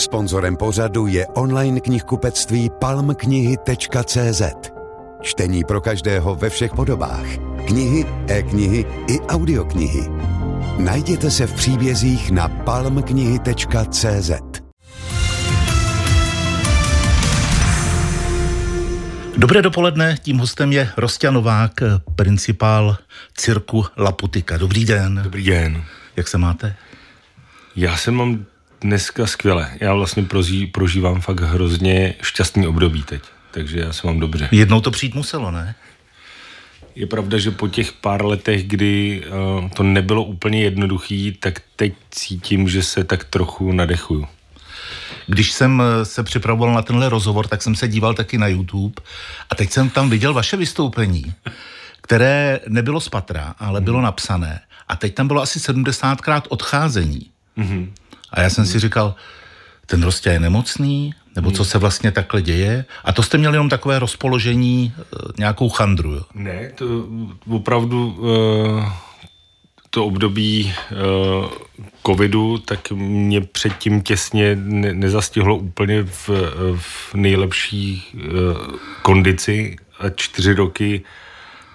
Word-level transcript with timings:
Sponzorem 0.00 0.56
pořadu 0.56 1.06
je 1.06 1.26
online 1.26 1.80
knihkupectví 1.80 2.70
palmknihy.cz. 2.80 4.42
Čtení 5.22 5.64
pro 5.64 5.80
každého 5.80 6.34
ve 6.34 6.50
všech 6.50 6.72
podobách. 6.72 7.26
Knihy, 7.66 8.06
e-knihy 8.28 8.86
i 9.08 9.20
audioknihy. 9.20 10.08
Najděte 10.78 11.30
se 11.30 11.46
v 11.46 11.54
příbězích 11.54 12.30
na 12.30 12.48
palmknihy.cz. 12.48 14.30
Dobré 19.36 19.62
dopoledne, 19.62 20.16
tím 20.22 20.38
hostem 20.38 20.72
je 20.72 20.90
Rostě 20.96 21.30
Novák, 21.30 21.72
principál 22.16 22.96
cirku 23.34 23.84
Laputika. 23.96 24.56
Dobrý 24.56 24.84
den. 24.84 25.20
Dobrý 25.24 25.44
den. 25.44 25.84
Jak 26.16 26.28
se 26.28 26.38
máte? 26.38 26.76
Já 27.76 27.96
se 27.96 28.10
mám 28.10 28.46
dneska 28.80 29.26
skvěle. 29.26 29.70
Já 29.80 29.94
vlastně 29.94 30.22
prozí, 30.22 30.66
prožívám 30.66 31.20
fakt 31.20 31.40
hrozně 31.40 32.14
šťastný 32.22 32.66
období 32.66 33.02
teď, 33.02 33.22
takže 33.50 33.80
já 33.80 33.92
se 33.92 34.06
mám 34.06 34.20
dobře. 34.20 34.48
Jednou 34.52 34.80
to 34.80 34.90
přijít 34.90 35.14
muselo, 35.14 35.50
ne? 35.50 35.74
Je 36.94 37.06
pravda, 37.06 37.38
že 37.38 37.50
po 37.50 37.68
těch 37.68 37.92
pár 37.92 38.24
letech, 38.24 38.66
kdy 38.66 39.22
uh, 39.62 39.68
to 39.68 39.82
nebylo 39.82 40.24
úplně 40.24 40.62
jednoduchý, 40.62 41.36
tak 41.40 41.62
teď 41.76 41.94
cítím, 42.10 42.68
že 42.68 42.82
se 42.82 43.04
tak 43.04 43.24
trochu 43.24 43.72
nadechuju. 43.72 44.26
Když 45.26 45.52
jsem 45.52 45.82
eh, 45.82 46.04
se 46.04 46.22
připravoval 46.22 46.74
na 46.74 46.82
tenhle 46.82 47.08
rozhovor, 47.08 47.48
tak 47.48 47.62
jsem 47.62 47.74
se 47.74 47.88
díval 47.88 48.14
taky 48.14 48.38
na 48.38 48.46
YouTube 48.46 49.02
a 49.50 49.54
teď 49.54 49.70
jsem 49.70 49.90
tam 49.90 50.10
viděl 50.10 50.34
vaše 50.34 50.56
vystoupení, 50.56 51.34
které 52.00 52.60
nebylo 52.68 53.00
z 53.00 53.08
patra, 53.08 53.54
ale 53.58 53.80
bylo 53.80 54.00
napsané. 54.00 54.60
A 54.88 54.96
teď 54.96 55.14
tam 55.14 55.28
bylo 55.28 55.42
asi 55.42 55.58
70krát 55.58 56.42
odcházení. 56.48 57.30
Mm-hmm. 57.58 57.88
A 58.32 58.40
já 58.40 58.50
jsem 58.50 58.66
si 58.66 58.78
říkal, 58.78 59.14
ten 59.86 60.02
Rostě 60.02 60.30
je 60.30 60.40
nemocný, 60.40 61.14
nebo 61.36 61.50
co 61.50 61.64
se 61.64 61.78
vlastně 61.78 62.12
takhle 62.12 62.42
děje? 62.42 62.84
A 63.04 63.12
to 63.12 63.22
jste 63.22 63.38
měli 63.38 63.54
jenom 63.54 63.68
takové 63.68 63.98
rozpoložení, 63.98 64.94
eh, 64.98 65.02
nějakou 65.38 65.68
chandru, 65.68 66.12
jo? 66.12 66.22
Ne, 66.34 66.72
to 66.74 66.84
opravdu 67.50 68.06
uh, 68.12 68.92
to 69.90 70.06
období 70.06 70.74
uh, 70.92 71.48
covidu, 72.06 72.58
tak 72.58 72.90
mě 72.92 73.40
předtím 73.40 74.02
těsně 74.02 74.56
ne, 74.56 74.94
nezastihlo 74.94 75.56
úplně 75.56 76.02
v, 76.02 76.30
v 76.76 77.14
nejlepší 77.14 78.04
kondici 79.02 79.76
a 80.00 80.08
čtyři 80.08 80.54
roky 80.54 81.02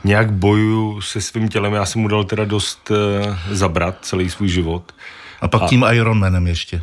nějak 0.03 0.31
bojuju 0.31 1.01
se 1.01 1.21
svým 1.21 1.49
tělem. 1.49 1.73
Já 1.73 1.85
jsem 1.85 2.01
mu 2.01 2.07
dal 2.07 2.23
teda 2.23 2.45
dost 2.45 2.91
zabrat 3.51 3.97
celý 4.01 4.29
svůj 4.29 4.49
život. 4.49 4.91
A 5.45 5.47
pak 5.47 5.61
a... 5.61 5.67
tím 5.67 5.85
Ironmanem 5.91 6.47
ještě. 6.47 6.81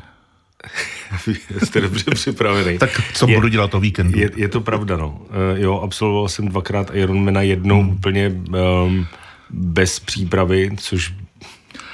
Jste 1.64 1.80
dobře 1.80 2.10
připravený. 2.14 2.78
tak 2.78 3.00
co 3.14 3.28
je, 3.28 3.34
budu 3.34 3.48
dělat 3.48 3.74
o 3.74 3.80
víkendu? 3.80 4.18
Je, 4.18 4.30
je 4.36 4.48
to 4.48 4.60
pravda, 4.60 4.96
no. 4.96 5.08
Uh, 5.08 5.58
jo, 5.58 5.80
absolvoval 5.80 6.28
jsem 6.28 6.48
dvakrát 6.48 6.90
Ironmana, 6.92 7.42
jednou 7.42 7.82
hmm. 7.82 7.90
úplně 7.90 8.28
um, 8.28 9.06
bez 9.50 10.00
přípravy, 10.00 10.70
což 10.76 11.14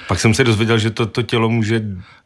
pak 0.08 0.20
jsem 0.20 0.34
se 0.34 0.44
dozvěděl, 0.44 0.78
že 0.78 0.90
to, 0.90 1.06
to 1.06 1.22
tělo 1.22 1.48
může 1.48 1.82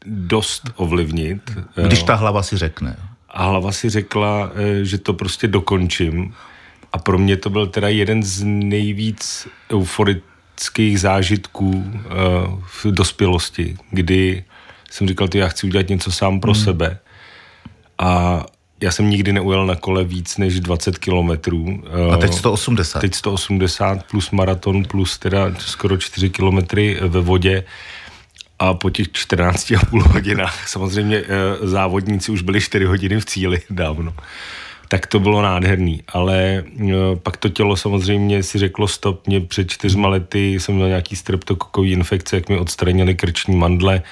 dost 0.07 0.63
ovlivnit. 0.77 1.59
Když 1.87 2.03
ta 2.03 2.15
hlava 2.15 2.43
si 2.43 2.57
řekne. 2.57 2.97
A 3.29 3.45
hlava 3.45 3.73
si 3.73 3.91
řekla, 3.91 4.51
eh, 4.55 4.85
že 4.85 4.99
to 4.99 5.15
prostě 5.15 5.49
dokončím. 5.49 6.35
A 6.93 6.99
pro 6.99 7.19
mě 7.19 7.37
to 7.37 7.51
byl 7.51 7.67
teda 7.67 7.89
jeden 7.89 8.23
z 8.23 8.45
nejvíc 8.45 9.49
euforických 9.73 10.32
traumatických 10.53 11.01
zážitků 11.01 11.71
uh, 11.71 12.61
v 12.67 12.87
dospělosti, 12.87 13.77
kdy 13.91 14.45
jsem 14.91 15.09
říkal, 15.09 15.29
že 15.33 15.39
já 15.39 15.49
chci 15.49 15.67
udělat 15.67 15.89
něco 15.89 16.13
sám 16.13 16.41
pro 16.41 16.53
hmm. 16.53 16.65
sebe. 16.65 16.99
A 17.99 18.45
já 18.81 18.91
jsem 18.91 19.11
nikdy 19.11 19.33
neujel 19.33 19.67
na 19.67 19.75
kole 19.75 20.05
víc 20.05 20.39
než 20.39 20.61
20 20.61 20.99
kilometrů. 20.99 21.83
A 22.13 22.17
teď 22.17 22.35
180. 22.35 23.01
Teď 23.01 23.15
180 23.15 24.07
plus 24.11 24.31
maraton 24.31 24.85
plus 24.85 25.19
teda 25.19 25.55
skoro 25.59 25.97
4 25.97 26.31
kilometry 26.31 26.99
ve 27.01 27.21
vodě. 27.21 27.65
A 28.59 28.75
po 28.75 28.91
těch 28.91 29.09
14,5 29.09 30.13
hodinách 30.13 30.69
samozřejmě 30.69 31.17
eh, 31.17 31.67
závodníci 31.67 32.33
už 32.33 32.43
byli 32.43 32.61
4 32.61 32.85
hodiny 32.85 33.21
v 33.21 33.25
cíli 33.25 33.63
dávno 33.71 34.15
tak 34.93 35.07
to 35.07 35.21
bylo 35.21 35.43
nádherný. 35.43 36.03
Ale 36.09 36.39
e, 36.39 36.63
pak 37.23 37.37
to 37.37 37.49
tělo 37.49 37.77
samozřejmě 37.77 38.43
si 38.43 38.59
řeklo 38.59 38.89
stop. 38.89 39.27
Mě 39.27 39.41
před 39.41 39.71
čtyřma 39.71 40.09
lety 40.09 40.61
jsem 40.61 40.75
měl 40.75 40.89
nějaký 40.89 41.17
streptokokový 41.17 41.93
infekce, 41.93 42.37
jak 42.37 42.49
mi 42.49 42.59
odstranili 42.59 43.15
krční 43.15 43.57
mandle 43.57 43.97
e, 43.97 44.03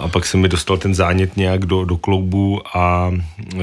a 0.00 0.08
pak 0.08 0.26
se 0.26 0.36
mi 0.36 0.48
dostal 0.48 0.76
ten 0.76 0.94
zánět 0.94 1.36
nějak 1.36 1.66
do, 1.66 1.84
do 1.84 1.96
kloubu 1.96 2.60
a 2.76 3.12
e, 3.54 3.58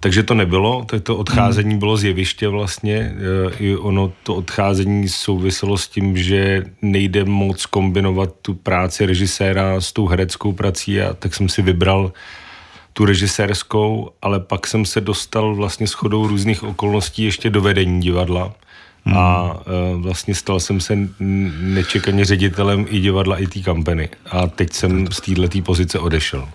takže 0.00 0.22
to 0.22 0.34
nebylo, 0.34 0.84
tak 0.84 1.02
to 1.02 1.16
odcházení 1.16 1.78
bylo 1.78 1.96
z 1.96 2.04
jeviště 2.04 2.48
vlastně. 2.48 3.14
I 3.58 3.76
ono 3.76 4.12
to 4.22 4.34
odcházení 4.34 5.08
souviselo 5.08 5.78
s 5.78 5.88
tím, 5.88 6.16
že 6.16 6.64
nejde 6.82 7.24
moc 7.24 7.66
kombinovat 7.66 8.34
tu 8.42 8.54
práci 8.54 9.06
režiséra 9.06 9.80
s 9.80 9.92
tou 9.92 10.06
hereckou 10.06 10.52
prací 10.52 11.00
a 11.00 11.14
tak 11.14 11.34
jsem 11.34 11.48
si 11.48 11.62
vybral 11.62 12.12
tu 12.92 13.04
režisérskou, 13.04 14.10
ale 14.22 14.40
pak 14.40 14.66
jsem 14.66 14.84
se 14.84 15.00
dostal 15.00 15.54
vlastně 15.54 15.86
s 15.86 15.92
chodou 15.92 16.26
různých 16.26 16.62
okolností 16.62 17.24
ještě 17.24 17.50
do 17.50 17.60
vedení 17.60 18.00
divadla. 18.00 18.52
Hmm. 19.04 19.18
A 19.18 19.54
uh, 19.54 20.02
vlastně 20.02 20.34
stal 20.34 20.60
jsem 20.60 20.80
se 20.80 20.98
nečekaně 21.60 22.24
ředitelem 22.24 22.86
i 22.88 23.00
divadla, 23.00 23.38
i 23.38 23.46
té 23.46 23.60
kampany. 23.60 24.08
A 24.30 24.46
teď 24.46 24.72
jsem 24.72 25.12
z 25.12 25.20
této 25.20 25.62
pozice 25.62 25.98
odešel. 25.98 26.48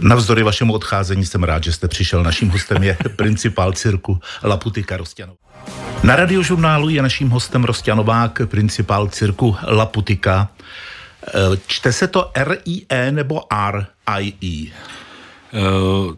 Navzdory 0.00 0.42
vašemu 0.42 0.72
odcházení 0.72 1.26
jsem 1.26 1.42
rád, 1.42 1.64
že 1.64 1.72
jste 1.72 1.88
přišel. 1.88 2.22
Naším 2.22 2.50
hostem 2.50 2.82
je 2.82 2.96
principál 3.16 3.72
cirku 3.72 4.20
Laputika 4.44 4.96
Rostěnov. 4.96 5.36
Na 6.02 6.16
radiožurnálu 6.16 6.88
je 6.88 7.02
naším 7.02 7.30
hostem 7.30 7.64
Rostěnovák, 7.64 8.40
principál 8.46 9.08
cirku 9.08 9.56
Laputika. 9.66 10.48
Eh, 11.28 11.32
čte 11.66 11.92
se 11.92 12.06
to 12.08 12.30
R-I-E 12.34 13.12
nebo 13.12 13.40
R-I-E? 13.50 14.72
Uh, 15.52 16.14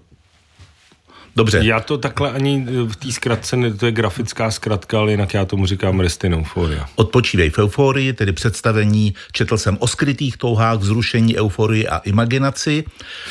Dobře. 1.37 1.61
Já 1.63 1.81
to 1.81 1.99
takhle 1.99 2.31
ani 2.31 2.67
v 2.87 2.97
té 2.97 3.13
zkratce, 3.13 3.57
to 3.79 3.87
je 3.87 3.93
grafická 3.93 4.51
zkratka, 4.51 4.99
ale 4.99 5.11
jinak 5.11 5.35
já 5.35 5.45
tomu 5.45 5.67
říkám 5.67 6.01
Restin 6.01 6.35
Euphoria. 6.35 6.87
Odpočívej 6.95 7.51
v 7.51 7.59
euforii, 7.59 8.13
tedy 8.13 8.33
představení, 8.33 9.15
četl 9.33 9.59
jsem 9.59 9.77
o 9.81 9.87
skrytých 9.87 10.37
touhách, 10.37 10.79
vzrušení, 10.79 11.39
euforii 11.39 11.89
a 11.89 11.99
imaginaci. 11.99 12.85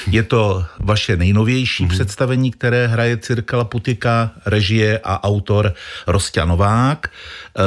Je 0.08 0.24
to 0.24 0.66
vaše 0.80 1.18
nejnovější 1.18 1.86
mm-hmm. 1.86 1.90
představení, 1.90 2.52
které 2.52 2.88
hraje 2.88 3.18
Cirkala 3.18 3.64
Putika, 3.64 4.32
režie 4.46 5.00
a 5.04 5.24
autor 5.24 5.74
Rostě 6.08 6.46
Novák. 6.46 7.12
Uh, 7.60 7.64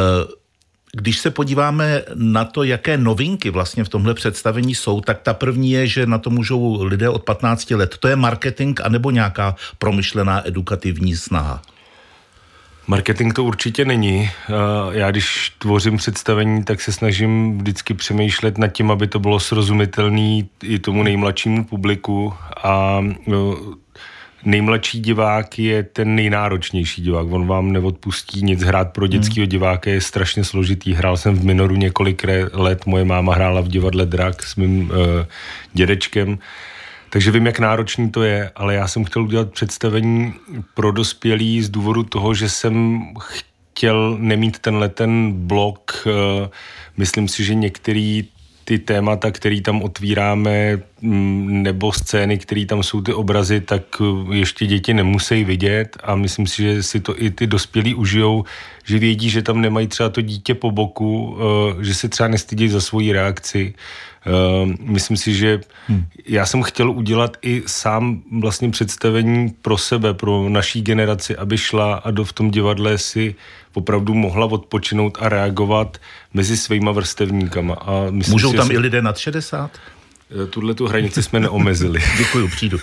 když 0.97 1.19
se 1.19 1.31
podíváme 1.31 2.03
na 2.15 2.45
to, 2.45 2.62
jaké 2.62 2.97
novinky 2.97 3.51
vlastně 3.51 3.84
v 3.84 3.89
tomhle 3.89 4.15
představení 4.15 4.75
jsou, 4.75 5.01
tak 5.01 5.21
ta 5.21 5.34
první 5.34 5.71
je, 5.71 5.87
že 5.87 6.07
na 6.07 6.19
to 6.19 6.31
můžou 6.31 6.83
lidé 6.84 7.09
od 7.09 7.23
15 7.23 7.71
let. 7.71 7.97
To 8.01 8.09
je 8.09 8.17
marketing 8.17 8.81
anebo 8.81 9.11
nějaká 9.11 9.55
promyšlená 9.79 10.49
edukativní 10.49 11.17
snaha? 11.17 11.62
Marketing 12.87 13.33
to 13.33 13.45
určitě 13.45 13.84
není. 13.84 14.31
Já 14.91 15.11
když 15.11 15.53
tvořím 15.59 15.97
představení, 15.97 16.65
tak 16.65 16.81
se 16.81 16.93
snažím 16.93 17.59
vždycky 17.59 17.95
přemýšlet 17.95 18.59
nad 18.59 18.69
tím, 18.69 18.91
aby 18.91 19.07
to 19.07 19.19
bylo 19.19 19.41
srozumitelné 19.41 20.43
i 20.63 20.78
tomu 20.78 21.03
nejmladšímu 21.03 21.65
publiku 21.65 22.34
a 22.63 23.01
no, 23.27 23.57
nejmladší 24.47 25.01
divák 25.01 25.59
je 25.59 25.83
ten 25.83 26.15
nejnáročnější 26.15 27.03
divák. 27.03 27.27
On 27.31 27.47
vám 27.47 27.73
neodpustí 27.73 28.43
nic 28.43 28.62
hrát 28.62 28.93
pro 28.93 29.07
dětského 29.07 29.45
hmm. 29.45 29.51
diváka, 29.51 29.91
je 29.91 30.01
strašně 30.01 30.45
složitý. 30.45 30.95
Hrál 30.95 31.17
jsem 31.17 31.34
v 31.34 31.45
Minoru 31.45 31.77
několik 31.77 32.25
let, 32.53 32.87
moje 32.87 33.05
máma 33.05 33.34
hrála 33.34 33.61
v 33.61 33.69
divadle 33.69 34.07
Drak 34.07 34.43
s 34.43 34.57
mým 34.57 34.81
uh, 34.81 34.97
dědečkem. 35.73 36.39
Takže 37.11 37.31
vím, 37.31 37.47
jak 37.47 37.59
náročný 37.59 38.10
to 38.10 38.22
je, 38.22 38.51
ale 38.57 38.75
já 38.75 38.89
jsem 38.89 39.04
chtěl 39.04 39.22
udělat 39.22 39.53
představení 39.53 40.34
pro 40.75 40.93
dospělí 40.93 41.63
z 41.63 41.71
důvodu 41.71 42.03
toho, 42.03 42.34
že 42.34 42.48
jsem 42.48 43.04
chtěl 43.21 44.16
nemít 44.21 44.59
tenhle 44.59 44.89
ten 44.89 45.33
blok. 45.33 46.07
Uh, 46.07 46.13
myslím 46.97 47.28
si, 47.28 47.45
že 47.45 47.54
některý 47.54 48.28
ty 48.66 48.78
témata, 48.78 49.30
které 49.30 49.60
tam 49.60 49.83
otvíráme, 49.83 50.78
mm, 51.01 51.63
nebo 51.63 51.92
scény, 51.92 52.39
které 52.39 52.66
tam 52.66 52.83
jsou 52.83 53.01
ty 53.01 53.15
obrazy, 53.15 53.60
tak 53.60 54.01
uh, 54.01 54.34
ještě 54.34 54.66
děti 54.66 54.95
nemusí 54.95 55.45
vidět 55.45 55.97
a 56.03 56.15
myslím 56.15 56.47
si, 56.47 56.63
že 56.63 56.83
si 56.83 57.01
to 57.01 57.22
i 57.22 57.30
ty 57.30 57.47
dospělí 57.47 57.95
užijou, 57.95 58.45
že 58.84 58.98
vědí, 58.98 59.30
že 59.30 59.42
tam 59.42 59.60
nemají 59.60 59.86
třeba 59.86 60.09
to 60.09 60.21
dítě 60.21 60.54
po 60.54 60.71
boku, 60.71 61.39
uh, 61.39 61.83
že 61.83 61.95
se 61.95 62.09
třeba 62.09 62.28
nestydí 62.28 62.68
za 62.68 62.80
svoji 62.80 63.13
reakci. 63.13 63.74
Uh, 64.27 64.74
myslím 64.80 65.16
si, 65.16 65.34
že 65.34 65.60
hmm. 65.86 66.04
já 66.27 66.47
jsem 66.47 66.62
chtěl 66.62 66.91
udělat 66.91 67.36
i 67.42 67.62
sám 67.66 68.22
vlastně 68.41 68.71
představení 68.71 69.54
pro 69.62 69.78
sebe, 69.78 70.15
pro 70.15 70.48
naší 70.48 70.83
generaci, 70.83 71.36
aby 71.36 71.59
šla 71.59 71.95
a 71.95 72.10
do 72.10 72.24
v 72.24 72.33
tom 72.33 72.51
divadle 72.51 72.98
si 72.98 73.34
opravdu 73.77 74.15
mohla 74.15 74.47
odpočinout 74.47 75.19
a 75.21 75.28
reagovat 75.28 75.98
mezi 76.36 76.56
svýma 76.56 76.92
vrstevníkama. 76.92 77.74
A 77.74 78.10
myslím 78.10 78.33
Můžou 78.33 78.50
si, 78.50 78.56
tam 78.56 78.71
i 78.71 78.78
lidé 78.78 79.03
nad 79.03 79.18
60? 79.18 79.71
Tuhle 80.50 80.74
tu 80.74 80.86
hranici 80.86 81.22
jsme 81.22 81.41
neomezili. 81.41 82.03
Děkuji, 82.18 82.48
přijdu. 82.48 82.78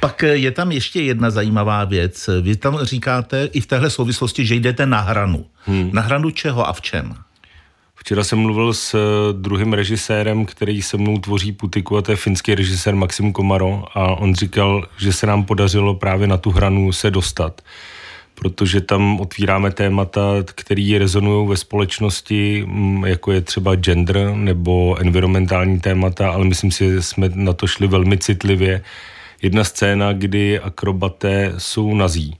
Pak 0.00 0.22
je 0.22 0.50
tam 0.50 0.72
ještě 0.72 1.02
jedna 1.02 1.30
zajímavá 1.30 1.84
věc. 1.84 2.30
Vy 2.42 2.56
tam 2.56 2.78
říkáte 2.82 3.48
i 3.52 3.60
v 3.60 3.66
téhle 3.66 3.90
souvislosti, 3.90 4.46
že 4.46 4.54
jdete 4.54 4.86
na 4.86 5.00
hranu. 5.00 5.46
Hmm. 5.64 5.90
Na 5.92 6.02
hranu 6.02 6.30
čeho 6.30 6.68
a 6.68 6.72
v 6.72 6.80
čem? 6.80 7.14
Včera 7.94 8.24
jsem 8.24 8.38
mluvil 8.38 8.74
s 8.74 8.94
eh, 8.94 9.32
druhým 9.32 9.72
režisérem, 9.72 10.46
který 10.46 10.82
se 10.82 10.96
mnou 10.96 11.18
tvoří 11.18 11.52
Putiku, 11.52 11.96
a 11.96 12.02
to 12.02 12.10
je 12.12 12.16
finský 12.16 12.54
režisér 12.54 12.94
Maxim 12.94 13.32
Komaro 13.32 13.84
a 13.94 14.00
on 14.06 14.34
říkal, 14.34 14.86
že 14.98 15.12
se 15.12 15.26
nám 15.26 15.44
podařilo 15.44 15.94
právě 15.94 16.26
na 16.26 16.36
tu 16.36 16.50
hranu 16.50 16.92
se 16.92 17.10
dostat 17.10 17.60
protože 18.40 18.80
tam 18.80 19.20
otvíráme 19.20 19.70
témata, 19.70 20.22
které 20.54 20.98
rezonují 20.98 21.48
ve 21.48 21.56
společnosti, 21.56 22.64
mm, 22.66 23.04
jako 23.04 23.32
je 23.32 23.40
třeba 23.40 23.74
gender 23.74 24.34
nebo 24.34 24.96
environmentální 25.00 25.80
témata, 25.80 26.30
ale 26.30 26.44
myslím 26.44 26.70
si, 26.70 26.90
že 26.90 27.02
jsme 27.02 27.30
na 27.34 27.52
to 27.52 27.66
šli 27.66 27.86
velmi 27.86 28.18
citlivě. 28.18 28.82
Jedna 29.42 29.64
scéna, 29.64 30.12
kdy 30.12 30.60
akrobaté 30.60 31.54
jsou 31.58 31.94
nazí. 31.94 32.36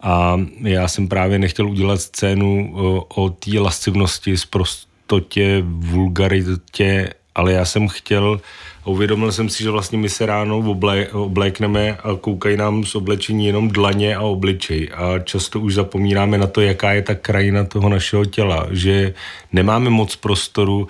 A 0.00 0.40
já 0.62 0.88
jsem 0.88 1.08
právě 1.08 1.38
nechtěl 1.38 1.68
udělat 1.68 2.00
scénu 2.00 2.72
o 3.08 3.30
té 3.30 3.60
lascivnosti, 3.60 4.36
zprostotě, 4.36 5.62
vulgaritě, 5.66 7.14
ale 7.38 7.52
já 7.52 7.64
jsem 7.64 7.88
chtěl 7.88 8.40
uvědomil 8.84 9.32
jsem 9.32 9.48
si, 9.48 9.62
že 9.62 9.70
vlastně 9.70 9.98
my 9.98 10.08
se 10.08 10.26
ráno 10.26 10.58
oblé, 10.58 11.08
oblékneme 11.08 11.96
a 11.96 12.14
koukají 12.20 12.56
nám 12.56 12.84
z 12.84 12.94
oblečení 12.94 13.46
jenom 13.46 13.68
dlaně 13.68 14.16
a 14.16 14.22
obličej. 14.22 14.90
A 14.94 15.18
často 15.18 15.60
už 15.60 15.74
zapomínáme 15.74 16.38
na 16.38 16.46
to, 16.46 16.60
jaká 16.60 16.92
je 16.92 17.02
ta 17.02 17.14
krajina 17.14 17.64
toho 17.64 17.88
našeho 17.88 18.24
těla, 18.24 18.66
že 18.70 19.14
nemáme 19.52 19.90
moc 19.90 20.16
prostoru 20.16 20.88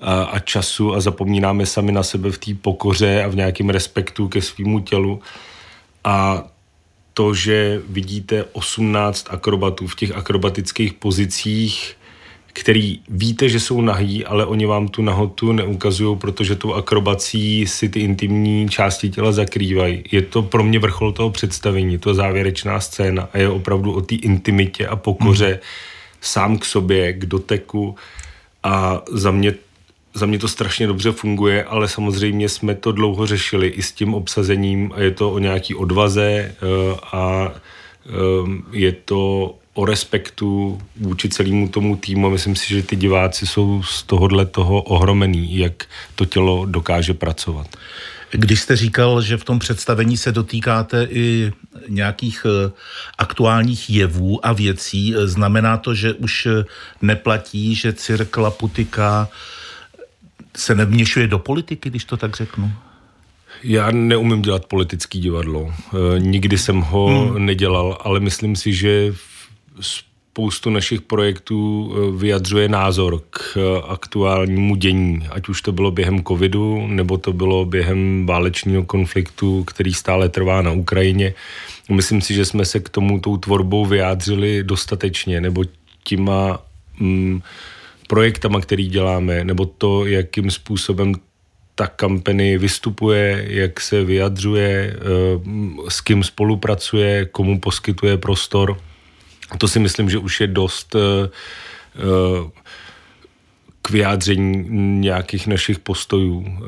a, 0.00 0.22
a 0.22 0.38
času 0.38 0.94
a 0.94 1.00
zapomínáme 1.00 1.66
sami 1.66 1.92
na 1.92 2.02
sebe 2.02 2.30
v 2.30 2.38
té 2.38 2.54
pokoře 2.54 3.24
a 3.24 3.28
v 3.28 3.36
nějakém 3.36 3.70
respektu 3.70 4.28
ke 4.28 4.42
svýmu 4.42 4.80
tělu. 4.80 5.20
A 6.04 6.44
to, 7.14 7.34
že 7.34 7.82
vidíte 7.88 8.44
18 8.52 9.26
akrobatů 9.30 9.86
v 9.86 9.96
těch 9.96 10.12
akrobatických 10.12 10.92
pozicích, 10.92 11.96
který 12.56 13.00
víte, 13.08 13.48
že 13.48 13.60
jsou 13.60 13.80
nahý, 13.80 14.24
ale 14.24 14.46
oni 14.46 14.66
vám 14.66 14.88
tu 14.88 15.02
nahotu 15.02 15.52
neukazují, 15.52 16.18
protože 16.18 16.56
tou 16.56 16.74
akrobací 16.74 17.66
si 17.66 17.88
ty 17.88 18.00
intimní 18.00 18.68
části 18.68 19.10
těla 19.10 19.32
zakrývají. 19.32 20.04
Je 20.12 20.22
to 20.22 20.42
pro 20.42 20.64
mě 20.64 20.78
vrchol 20.78 21.12
toho 21.12 21.30
představení, 21.30 21.98
to 21.98 22.14
závěrečná 22.14 22.80
scéna 22.80 23.28
a 23.32 23.38
je 23.38 23.48
opravdu 23.48 23.92
o 23.92 24.00
té 24.00 24.14
intimitě 24.14 24.86
a 24.86 24.96
pokoře 24.96 25.46
hmm. 25.46 25.58
sám 26.20 26.58
k 26.58 26.64
sobě, 26.64 27.12
k 27.12 27.26
doteku 27.26 27.94
a 28.62 29.02
za 29.12 29.30
mě 29.30 29.54
za 30.16 30.26
mě 30.26 30.38
to 30.38 30.48
strašně 30.48 30.86
dobře 30.86 31.12
funguje, 31.12 31.64
ale 31.64 31.88
samozřejmě 31.88 32.48
jsme 32.48 32.74
to 32.74 32.92
dlouho 32.92 33.26
řešili 33.26 33.68
i 33.68 33.82
s 33.82 33.92
tím 33.92 34.14
obsazením 34.14 34.92
a 34.94 35.00
je 35.00 35.10
to 35.10 35.30
o 35.30 35.38
nějaký 35.38 35.74
odvaze 35.74 36.24
eh, 36.24 36.54
a 37.12 37.52
je 38.72 38.92
to 38.92 39.54
o 39.74 39.84
respektu 39.84 40.80
vůči 40.96 41.28
celému 41.28 41.68
tomu 41.68 41.96
týmu. 41.96 42.30
Myslím 42.30 42.56
si, 42.56 42.68
že 42.68 42.82
ty 42.82 42.96
diváci 42.96 43.46
jsou 43.46 43.82
z 43.82 44.02
tohohle 44.02 44.46
toho 44.46 44.82
ohromený, 44.82 45.58
jak 45.58 45.84
to 46.14 46.24
tělo 46.24 46.66
dokáže 46.66 47.14
pracovat. 47.14 47.66
Když 48.30 48.60
jste 48.60 48.76
říkal, 48.76 49.22
že 49.22 49.36
v 49.36 49.44
tom 49.44 49.58
představení 49.58 50.16
se 50.16 50.32
dotýkáte 50.32 51.06
i 51.10 51.52
nějakých 51.88 52.46
eh, 52.46 52.72
aktuálních 53.18 53.90
jevů 53.90 54.46
a 54.46 54.52
věcí, 54.52 55.14
eh, 55.14 55.26
znamená 55.26 55.76
to, 55.76 55.94
že 55.94 56.12
už 56.12 56.46
eh, 56.46 56.64
neplatí, 57.02 57.74
že 57.74 57.92
Cirkla 57.92 58.50
Putika 58.50 59.28
se 60.56 60.74
nevměšuje 60.74 61.26
do 61.26 61.38
politiky, 61.38 61.90
když 61.90 62.04
to 62.04 62.16
tak 62.16 62.36
řeknu? 62.36 62.72
Já 63.62 63.90
neumím 63.90 64.42
dělat 64.42 64.66
politický 64.66 65.20
divadlo. 65.20 65.72
Nikdy 66.18 66.58
jsem 66.58 66.80
ho 66.80 67.06
hmm. 67.06 67.46
nedělal, 67.46 67.98
ale 68.00 68.20
myslím 68.20 68.56
si, 68.56 68.72
že 68.72 69.14
spoustu 70.34 70.70
našich 70.70 71.00
projektů 71.00 71.92
eh, 71.94 72.18
vyjadřuje 72.18 72.68
názor 72.68 73.22
k 73.30 73.56
eh, 73.56 73.82
aktuálnímu 73.88 74.76
dění, 74.76 75.26
ať 75.30 75.48
už 75.48 75.62
to 75.62 75.72
bylo 75.72 75.90
během 75.90 76.24
covidu, 76.24 76.86
nebo 76.86 77.18
to 77.18 77.32
bylo 77.32 77.64
během 77.64 78.26
válečního 78.26 78.84
konfliktu, 78.84 79.64
který 79.64 79.94
stále 79.94 80.28
trvá 80.28 80.62
na 80.62 80.72
Ukrajině. 80.72 81.34
Myslím 81.90 82.20
si, 82.20 82.34
že 82.34 82.44
jsme 82.44 82.64
se 82.64 82.80
k 82.80 82.88
tomu 82.88 83.20
tou 83.20 83.36
tvorbou 83.36 83.86
vyjádřili 83.86 84.64
dostatečně, 84.64 85.40
nebo 85.40 85.64
těma 86.04 86.58
mm, 86.98 87.40
projektama, 88.08 88.60
který 88.60 88.88
děláme, 88.88 89.44
nebo 89.44 89.66
to, 89.66 90.06
jakým 90.06 90.50
způsobem 90.50 91.14
ta 91.74 91.86
kampany 91.86 92.58
vystupuje, 92.58 93.44
jak 93.48 93.80
se 93.80 94.04
vyjadřuje, 94.04 94.96
eh, 94.96 95.00
s 95.88 96.00
kým 96.00 96.24
spolupracuje, 96.24 97.24
komu 97.24 97.60
poskytuje 97.60 98.16
prostor– 98.18 98.80
to 99.58 99.68
si 99.68 99.78
myslím, 99.78 100.10
že 100.10 100.18
už 100.18 100.40
je 100.40 100.46
dost 100.46 100.96
eh, 100.96 101.28
eh, 101.96 102.50
k 103.82 103.90
vyjádření 103.90 104.68
nějakých 105.00 105.46
našich 105.46 105.78
postojů 105.78 106.58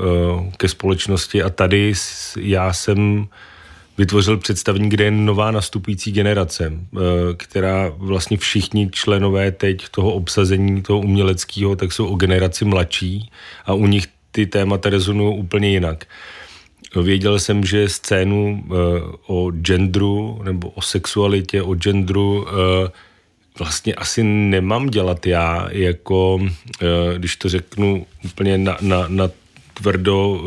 ke 0.56 0.68
společnosti. 0.68 1.42
A 1.42 1.50
tady 1.50 1.92
já 2.40 2.72
jsem 2.72 3.28
vytvořil 3.98 4.36
představení, 4.36 4.88
kde 4.88 5.04
je 5.04 5.10
nová 5.10 5.50
nastupující 5.50 6.12
generace, 6.12 6.72
která 7.36 7.92
vlastně 7.96 8.36
všichni 8.36 8.90
členové 8.90 9.52
teď 9.52 9.88
toho 9.88 10.12
obsazení, 10.12 10.82
toho 10.82 10.98
uměleckého, 10.98 11.76
tak 11.76 11.92
jsou 11.92 12.06
o 12.06 12.16
generaci 12.16 12.64
mladší 12.64 13.30
a 13.64 13.74
u 13.74 13.86
nich 13.86 14.06
ty 14.36 14.46
témata 14.46 14.90
rezonují 14.90 15.38
úplně 15.38 15.68
jinak. 15.68 16.04
Věděl 17.02 17.38
jsem, 17.38 17.64
že 17.64 17.88
scénu 17.88 18.64
uh, 18.68 18.76
o 19.26 19.50
genderu 19.50 20.40
nebo 20.44 20.68
o 20.68 20.82
sexualitě, 20.82 21.62
o 21.62 21.74
genderu 21.74 22.42
uh, 22.42 22.48
vlastně 23.58 23.94
asi 23.94 24.22
nemám 24.22 24.86
dělat 24.86 25.26
já, 25.26 25.68
jako 25.72 26.34
uh, 26.34 26.48
když 27.16 27.36
to 27.36 27.48
řeknu 27.48 28.06
úplně 28.24 28.58
na, 28.58 28.76
na, 28.80 29.08
na 29.08 29.30
tvrdo, 29.74 30.40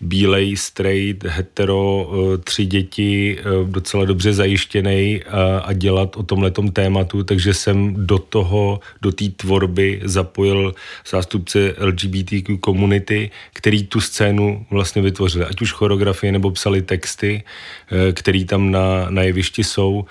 bílej, 0.00 0.56
straight, 0.56 1.24
hetero, 1.24 2.10
eh, 2.12 2.38
tři 2.38 2.66
děti, 2.66 3.38
eh, 3.38 3.42
docela 3.64 4.04
dobře 4.04 4.32
zajištěný 4.32 5.22
a, 5.24 5.58
a 5.58 5.72
dělat 5.72 6.16
o 6.16 6.22
tomhletom 6.22 6.70
tématu, 6.70 7.24
takže 7.24 7.54
jsem 7.54 8.06
do 8.06 8.18
toho, 8.18 8.80
do 9.02 9.12
té 9.12 9.24
tvorby 9.28 10.00
zapojil 10.04 10.74
zástupce 11.10 11.74
LGBTQ 11.78 12.58
komunity, 12.58 13.30
který 13.52 13.86
tu 13.86 14.00
scénu 14.00 14.66
vlastně 14.70 15.02
vytvořili, 15.02 15.44
ať 15.44 15.62
už 15.62 15.72
choreografie 15.72 16.32
nebo 16.32 16.50
psali 16.50 16.82
texty, 16.82 17.42
eh, 17.90 18.12
který 18.12 18.44
tam 18.44 18.70
na, 18.70 19.06
na 19.10 19.22
jevišti 19.22 19.64
jsou 19.64 20.04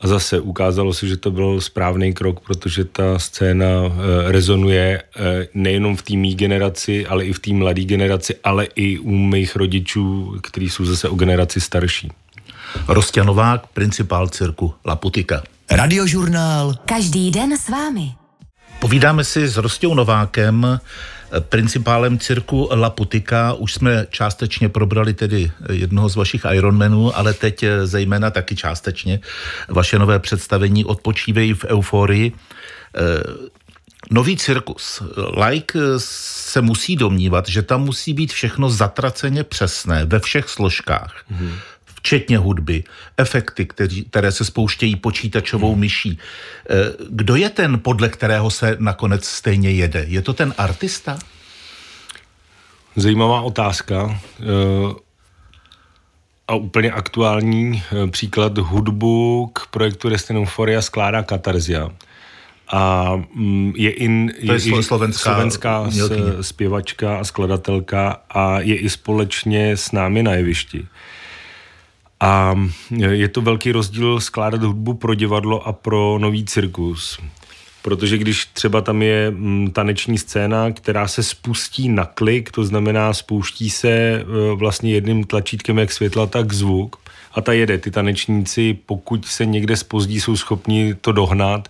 a 0.00 0.06
zase 0.06 0.40
ukázalo 0.40 0.94
se, 0.94 1.06
že 1.06 1.16
to 1.16 1.30
byl 1.30 1.60
správný 1.60 2.12
krok, 2.12 2.40
protože 2.40 2.84
ta 2.84 3.18
scéna 3.18 3.66
e, 3.66 4.32
rezonuje 4.32 5.02
e, 5.02 5.02
nejenom 5.54 5.96
v 5.96 6.02
té 6.02 6.16
mý 6.16 6.34
generaci, 6.34 7.06
ale 7.06 7.24
i 7.24 7.32
v 7.32 7.38
té 7.38 7.52
mladé 7.52 7.82
generaci, 7.82 8.34
ale 8.44 8.64
i 8.64 8.98
u 8.98 9.10
mých 9.10 9.56
rodičů, 9.56 10.36
kteří 10.42 10.70
jsou 10.70 10.84
zase 10.84 11.08
o 11.08 11.14
generaci 11.14 11.60
starší. 11.60 12.12
Rostě 12.88 13.24
Novák, 13.24 13.66
principál 13.66 14.28
cirku 14.28 14.74
Laputika. 14.84 15.42
Radiožurnál. 15.70 16.74
Každý 16.84 17.30
den 17.30 17.58
s 17.58 17.68
vámi. 17.68 18.14
Povídáme 18.80 19.24
si 19.24 19.48
s 19.48 19.56
Rostou 19.56 19.94
Novákem, 19.94 20.80
principálem 21.38 22.18
cirku 22.18 22.68
La 22.72 22.90
Putika. 22.90 23.52
Už 23.52 23.74
jsme 23.74 24.06
částečně 24.10 24.68
probrali 24.68 25.14
tedy 25.14 25.52
jednoho 25.72 26.08
z 26.08 26.16
vašich 26.16 26.46
Ironmanů, 26.52 27.16
ale 27.18 27.34
teď 27.34 27.64
zejména 27.84 28.30
taky 28.30 28.56
částečně 28.56 29.20
vaše 29.68 29.98
nové 29.98 30.18
představení 30.18 30.84
Odpočívej 30.84 31.54
v 31.54 31.64
euforii. 31.64 32.32
Nový 34.10 34.36
cirkus. 34.36 35.02
Like 35.46 35.78
se 35.98 36.60
musí 36.60 36.96
domnívat, 36.96 37.48
že 37.48 37.62
tam 37.62 37.82
musí 37.82 38.14
být 38.14 38.32
všechno 38.32 38.70
zatraceně 38.70 39.44
přesné 39.44 40.04
ve 40.04 40.20
všech 40.20 40.48
složkách. 40.48 41.14
Mm-hmm 41.32 41.54
včetně 42.02 42.38
hudby, 42.38 42.84
efekty, 43.16 43.66
který, 43.66 44.04
které 44.04 44.32
se 44.32 44.44
spouštějí 44.44 44.96
počítačovou 44.96 45.72
hmm. 45.72 45.80
myší. 45.80 46.18
Eh, 46.70 46.74
kdo 47.10 47.36
je 47.36 47.50
ten, 47.50 47.80
podle 47.80 48.08
kterého 48.08 48.50
se 48.50 48.76
nakonec 48.78 49.24
stejně 49.24 49.70
jede? 49.70 50.04
Je 50.08 50.22
to 50.22 50.32
ten 50.32 50.54
artista? 50.58 51.18
Zajímavá 52.96 53.40
otázka. 53.40 54.20
Eh, 54.40 54.94
a 56.48 56.54
úplně 56.54 56.92
aktuální 56.92 57.82
eh, 57.82 58.06
příklad 58.06 58.58
hudbu 58.58 59.50
k 59.52 59.66
projektu 59.66 60.08
Destin 60.08 60.36
Euphoria 60.36 60.82
skládá 60.82 61.22
Katarzia. 61.22 61.90
A 62.72 63.12
mm, 63.34 63.72
je, 63.76 63.90
in, 63.90 64.32
je, 64.38 64.52
je 64.52 64.78
i 64.78 64.82
slovenská, 64.82 65.30
slovenská 65.30 65.86
zpěvačka 66.40 67.18
a 67.18 67.24
skladatelka 67.24 68.22
a 68.30 68.60
je 68.60 68.76
i 68.76 68.90
společně 68.90 69.76
s 69.76 69.92
námi 69.92 70.22
na 70.22 70.32
jevišti. 70.32 70.86
A 72.20 72.54
je 72.98 73.28
to 73.28 73.40
velký 73.40 73.72
rozdíl 73.72 74.20
skládat 74.20 74.62
hudbu 74.62 74.94
pro 74.94 75.14
divadlo 75.14 75.66
a 75.66 75.72
pro 75.72 76.18
nový 76.18 76.44
cirkus. 76.44 77.20
protože 77.82 78.18
když 78.18 78.44
třeba 78.44 78.80
tam 78.80 79.02
je 79.02 79.30
mm, 79.30 79.70
taneční 79.70 80.18
scéna, 80.18 80.72
která 80.72 81.08
se 81.08 81.22
spustí 81.22 81.88
na 81.88 82.04
klik, 82.04 82.50
to 82.50 82.64
znamená 82.64 83.14
spouští 83.14 83.70
se 83.70 83.90
e, 83.90 84.24
vlastně 84.54 84.92
jedním 84.92 85.24
tlačítkem 85.24 85.78
jak 85.78 85.92
světla, 85.92 86.26
tak 86.26 86.52
zvuk 86.52 86.96
a 87.32 87.40
ta 87.40 87.52
jede. 87.52 87.78
Ty 87.78 87.90
tanečníci, 87.90 88.78
pokud 88.86 89.26
se 89.26 89.46
někde 89.46 89.76
spozdí, 89.76 90.20
jsou 90.20 90.36
schopni 90.36 90.94
to 90.94 91.12
dohnat, 91.12 91.68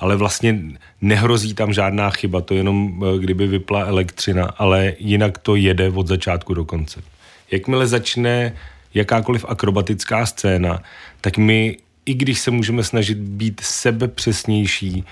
ale 0.00 0.16
vlastně 0.16 0.58
nehrozí 1.00 1.54
tam 1.54 1.72
žádná 1.72 2.10
chyba, 2.10 2.40
to 2.40 2.54
jenom 2.54 3.04
e, 3.04 3.18
kdyby 3.18 3.46
vypla 3.46 3.84
elektřina, 3.84 4.44
ale 4.58 4.94
jinak 4.98 5.38
to 5.38 5.56
jede 5.56 5.88
od 5.88 6.06
začátku 6.06 6.54
do 6.54 6.64
konce. 6.64 7.02
Jakmile 7.50 7.86
začne 7.86 8.52
jakákoliv 8.94 9.44
akrobatická 9.48 10.26
scéna, 10.26 10.82
tak 11.20 11.38
my, 11.38 11.76
i 12.06 12.14
když 12.14 12.38
se 12.38 12.50
můžeme 12.50 12.84
snažit 12.84 13.18
být 13.18 13.60
sebepřesnější, 13.64 15.04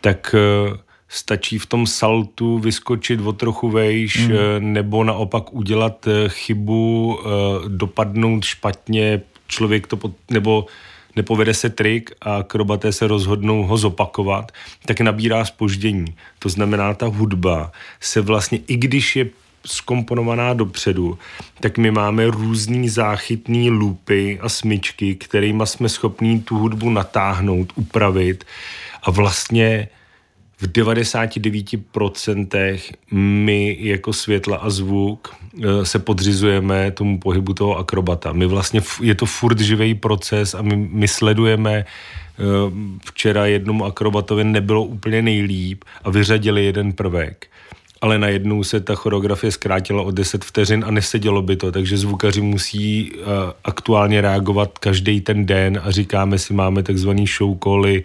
tak 0.00 0.34
eh, 0.38 0.78
stačí 1.08 1.58
v 1.58 1.66
tom 1.66 1.86
saltu 1.86 2.58
vyskočit 2.58 3.20
o 3.20 3.32
trochu 3.32 3.70
vejš, 3.70 4.28
mm. 4.28 4.72
nebo 4.72 5.04
naopak 5.04 5.52
udělat 5.52 6.06
eh, 6.06 6.28
chybu, 6.28 7.18
dopadnout 7.68 8.44
špatně, 8.44 9.20
člověk 9.48 9.86
to, 9.86 9.96
pod, 9.96 10.12
nebo 10.30 10.66
nepovede 11.16 11.54
se 11.54 11.70
trik 11.70 12.10
a 12.20 12.36
akrobaté 12.36 12.92
se 12.92 13.06
rozhodnou 13.06 13.62
ho 13.62 13.76
zopakovat, 13.76 14.52
tak 14.86 15.00
nabírá 15.00 15.44
spoždění. 15.44 16.14
To 16.38 16.48
znamená, 16.48 16.94
ta 16.94 17.06
hudba 17.06 17.72
se 18.00 18.20
vlastně, 18.20 18.58
i 18.66 18.76
když 18.76 19.16
je 19.16 19.26
skomponovaná 19.66 20.54
dopředu, 20.54 21.18
tak 21.60 21.78
my 21.78 21.90
máme 21.90 22.26
různý 22.26 22.88
záchytný 22.88 23.70
lupy 23.70 24.38
a 24.40 24.48
smyčky, 24.48 25.14
kterými 25.14 25.66
jsme 25.66 25.88
schopní 25.88 26.40
tu 26.40 26.58
hudbu 26.58 26.90
natáhnout, 26.90 27.72
upravit 27.76 28.44
a 29.02 29.10
vlastně 29.10 29.88
v 30.62 30.66
99% 30.66 32.78
my 33.12 33.76
jako 33.80 34.12
světla 34.12 34.56
a 34.56 34.70
zvuk 34.70 35.34
eh, 35.62 35.84
se 35.84 35.98
podřizujeme 35.98 36.90
tomu 36.90 37.18
pohybu 37.18 37.54
toho 37.54 37.78
akrobata. 37.78 38.32
My 38.32 38.46
vlastně, 38.46 38.80
je 39.00 39.14
to 39.14 39.26
furt 39.26 39.60
živý 39.60 39.94
proces 39.94 40.54
a 40.54 40.62
my, 40.62 40.76
my 40.76 41.08
sledujeme 41.08 41.74
eh, 41.74 41.84
včera 43.04 43.46
jednomu 43.46 43.84
akrobatovi 43.84 44.44
nebylo 44.44 44.84
úplně 44.84 45.22
nejlíp 45.22 45.84
a 46.04 46.10
vyřadili 46.10 46.64
jeden 46.64 46.92
prvek 46.92 47.46
ale 48.02 48.18
najednou 48.18 48.64
se 48.64 48.80
ta 48.80 48.94
choreografie 48.94 49.52
zkrátila 49.52 50.02
o 50.02 50.10
10 50.10 50.44
vteřin 50.44 50.84
a 50.86 50.90
nesedělo 50.90 51.42
by 51.42 51.56
to, 51.56 51.72
takže 51.72 51.96
zvukaři 51.96 52.40
musí 52.40 53.12
uh, 53.12 53.26
aktuálně 53.64 54.20
reagovat 54.20 54.78
každý 54.78 55.20
ten 55.20 55.46
den 55.46 55.80
a 55.84 55.90
říkáme 55.90 56.38
si, 56.38 56.54
máme 56.54 56.82
takzvaný 56.82 57.26
show 57.26 57.56
cally 57.64 58.04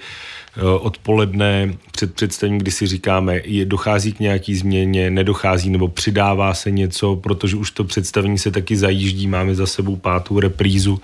uh, 0.57 0.85
odpoledne 0.85 1.73
před 1.91 2.13
představením, 2.13 2.59
kdy 2.59 2.71
si 2.71 2.87
říkáme, 2.87 3.41
je, 3.45 3.65
dochází 3.65 4.13
k 4.13 4.19
nějaký 4.19 4.55
změně, 4.55 5.09
nedochází 5.09 5.69
nebo 5.69 5.87
přidává 5.87 6.53
se 6.53 6.71
něco, 6.71 7.15
protože 7.15 7.55
už 7.55 7.71
to 7.71 7.83
představení 7.83 8.37
se 8.37 8.51
taky 8.51 8.77
zajíždí, 8.77 9.27
máme 9.27 9.55
za 9.55 9.65
sebou 9.65 9.95
pátou 9.95 10.39
reprízu. 10.39 11.01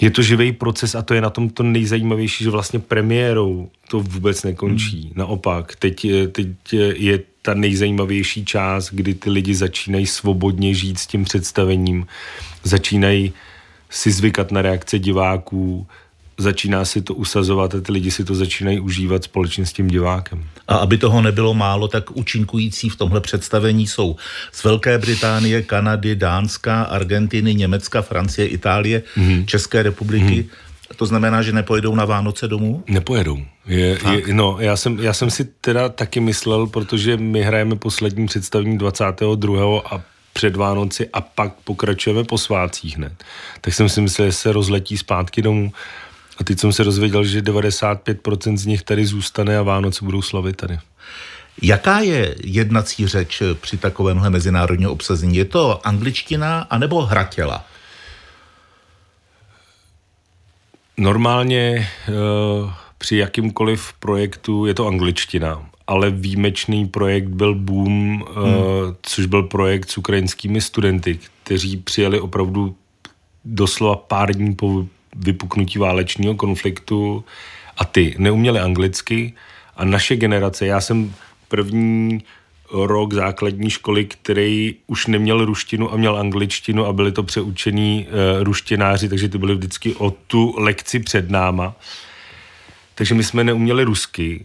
Je 0.00 0.10
to 0.10 0.22
živý 0.22 0.52
proces 0.52 0.94
a 0.94 1.02
to 1.02 1.14
je 1.14 1.20
na 1.20 1.30
tom 1.30 1.50
to 1.50 1.62
nejzajímavější, 1.62 2.44
že 2.44 2.50
vlastně 2.50 2.78
premiérou 2.78 3.70
to 3.88 4.00
vůbec 4.00 4.42
nekončí. 4.42 5.02
Hmm. 5.02 5.12
Naopak, 5.16 5.76
teď, 5.76 6.06
teď 6.32 6.48
je 6.94 7.31
ta 7.42 7.54
nejzajímavější 7.54 8.44
část, 8.44 8.90
kdy 8.92 9.14
ty 9.14 9.30
lidi 9.30 9.54
začínají 9.54 10.06
svobodně 10.06 10.74
žít 10.74 10.98
s 10.98 11.06
tím 11.06 11.24
představením, 11.24 12.06
začínají 12.62 13.32
si 13.90 14.12
zvykat 14.12 14.52
na 14.52 14.62
reakce 14.62 14.98
diváků, 14.98 15.86
začíná 16.38 16.84
si 16.84 17.02
to 17.02 17.14
usazovat 17.14 17.74
a 17.74 17.80
ty 17.80 17.92
lidi 17.92 18.10
si 18.10 18.24
to 18.24 18.34
začínají 18.34 18.80
užívat 18.80 19.24
společně 19.24 19.66
s 19.66 19.72
tím 19.72 19.88
divákem. 19.88 20.44
A 20.68 20.76
aby 20.76 20.98
toho 20.98 21.22
nebylo 21.22 21.54
málo, 21.54 21.88
tak 21.88 22.10
účinkující 22.10 22.88
v 22.88 22.96
tomhle 22.96 23.20
představení 23.20 23.86
jsou 23.86 24.16
z 24.52 24.64
Velké 24.64 24.98
Británie, 24.98 25.62
Kanady, 25.62 26.16
Dánska, 26.16 26.82
Argentiny, 26.82 27.54
Německa, 27.54 28.02
Francie, 28.02 28.46
Itálie, 28.48 29.02
mm-hmm. 29.16 29.44
České 29.44 29.82
republiky. 29.82 30.42
Mm-hmm. 30.42 30.71
To 30.96 31.06
znamená, 31.06 31.42
že 31.42 31.52
nepojedou 31.52 31.94
na 31.94 32.04
Vánoce 32.04 32.48
domů? 32.48 32.84
Nepojedou. 32.88 33.38
Je, 33.66 33.98
je, 34.10 34.34
no, 34.34 34.56
já 34.60 34.76
jsem, 34.76 34.98
já 35.00 35.12
jsem 35.12 35.30
si 35.30 35.44
teda 35.44 35.88
taky 35.88 36.20
myslel, 36.20 36.66
protože 36.66 37.16
my 37.16 37.42
hrajeme 37.42 37.76
poslední 37.76 38.26
představení 38.26 38.78
22. 38.78 39.80
a 39.80 40.00
před 40.32 40.56
Vánoci 40.56 41.08
a 41.12 41.20
pak 41.20 41.52
pokračujeme 41.64 42.24
po 42.24 42.38
svácích 42.38 42.96
hned. 42.96 43.12
Tak 43.60 43.74
jsem 43.74 43.88
si 43.88 44.00
myslel, 44.00 44.28
že 44.28 44.32
se 44.32 44.52
rozletí 44.52 44.98
zpátky 44.98 45.42
domů. 45.42 45.72
A 46.38 46.44
teď 46.44 46.58
jsem 46.58 46.72
se 46.72 46.84
dozvěděl, 46.84 47.24
že 47.24 47.42
95% 47.42 48.56
z 48.56 48.66
nich 48.66 48.82
tady 48.82 49.06
zůstane 49.06 49.58
a 49.58 49.62
Vánoce 49.62 50.04
budou 50.04 50.22
slavit 50.22 50.56
tady. 50.56 50.78
Jaká 51.62 51.98
je 52.00 52.34
jednací 52.44 53.06
řeč 53.06 53.42
při 53.60 53.76
takovémhle 53.76 54.30
mezinárodním 54.30 54.88
obsazení? 54.88 55.36
Je 55.36 55.44
to 55.44 55.86
angličtina 55.86 56.66
anebo 56.70 57.02
hratěla? 57.02 57.64
Normálně 60.96 61.88
uh, 62.08 62.70
při 62.98 63.16
jakýmkoliv 63.16 63.92
projektu 63.92 64.66
je 64.66 64.74
to 64.74 64.86
angličtina, 64.86 65.70
ale 65.86 66.10
výjimečný 66.10 66.88
projekt 66.88 67.28
byl 67.28 67.54
Boom, 67.54 68.22
uh, 68.22 68.28
hmm. 68.28 68.46
což 69.02 69.26
byl 69.26 69.42
projekt 69.42 69.90
s 69.90 69.98
ukrajinskými 69.98 70.60
studenty, 70.60 71.18
kteří 71.44 71.76
přijeli 71.76 72.20
opravdu 72.20 72.76
doslova 73.44 73.96
pár 73.96 74.34
dní 74.34 74.54
po 74.54 74.86
vypuknutí 75.16 75.78
válečního 75.78 76.34
konfliktu 76.34 77.24
a 77.76 77.84
ty 77.84 78.14
neuměli 78.18 78.60
anglicky 78.60 79.32
a 79.76 79.84
naše 79.84 80.16
generace, 80.16 80.66
já 80.66 80.80
jsem 80.80 81.14
první 81.48 82.22
rok 82.72 83.12
základní 83.12 83.70
školy, 83.70 84.04
který 84.04 84.74
už 84.86 85.06
neměl 85.06 85.44
ruštinu 85.44 85.92
a 85.92 85.96
měl 85.96 86.16
angličtinu 86.16 86.86
a 86.86 86.92
byli 86.92 87.12
to 87.12 87.22
přeučení 87.22 88.06
uh, 88.06 88.44
ruštináři, 88.44 89.08
takže 89.08 89.28
ty 89.28 89.38
byli 89.38 89.54
vždycky 89.54 89.94
o 89.94 90.10
tu 90.10 90.54
lekci 90.58 90.98
před 90.98 91.30
náma. 91.30 91.74
Takže 92.94 93.14
my 93.14 93.24
jsme 93.24 93.44
neuměli 93.44 93.84
rusky 93.84 94.44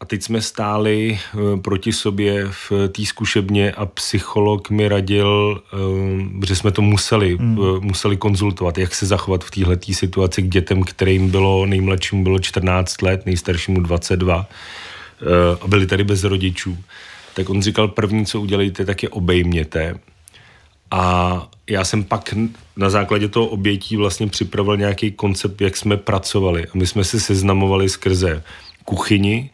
a 0.00 0.04
teď 0.04 0.22
jsme 0.22 0.42
stáli 0.42 1.18
uh, 1.34 1.60
proti 1.60 1.92
sobě 1.92 2.48
v 2.50 2.72
té 2.88 3.04
zkušebně 3.04 3.72
a 3.72 3.86
psycholog 3.86 4.70
mi 4.70 4.88
radil, 4.88 5.62
uh, 5.72 6.44
že 6.46 6.56
jsme 6.56 6.70
to 6.70 6.82
museli, 6.82 7.36
hmm. 7.36 7.58
uh, 7.58 7.80
museli 7.80 8.16
konzultovat, 8.16 8.78
jak 8.78 8.94
se 8.94 9.06
zachovat 9.06 9.44
v 9.44 9.50
téhle 9.50 9.78
situaci 9.92 10.42
k 10.42 10.48
dětem, 10.48 10.82
kterým 10.82 11.30
bylo, 11.30 11.66
nejmladšímu 11.66 12.22
bylo 12.22 12.38
14 12.38 13.02
let, 13.02 13.26
nejstaršímu 13.26 13.80
22 13.80 14.46
a 15.60 15.66
byli 15.66 15.86
tady 15.86 16.04
bez 16.04 16.24
rodičů 16.24 16.78
tak 17.38 17.50
on 17.50 17.62
říkal, 17.62 17.88
první, 17.88 18.26
co 18.26 18.40
udělejte, 18.40 18.84
tak 18.84 19.02
je 19.02 19.08
obejměte. 19.08 19.94
A 20.90 21.48
já 21.70 21.84
jsem 21.84 22.04
pak 22.04 22.34
na 22.76 22.90
základě 22.90 23.28
toho 23.28 23.46
obětí 23.46 23.96
vlastně 23.96 24.26
připravil 24.26 24.76
nějaký 24.76 25.10
koncept, 25.12 25.60
jak 25.60 25.76
jsme 25.76 25.96
pracovali. 25.96 26.66
A 26.66 26.70
my 26.74 26.86
jsme 26.86 27.04
se 27.04 27.20
seznamovali 27.20 27.88
skrze 27.88 28.42
kuchyni, 28.84 29.50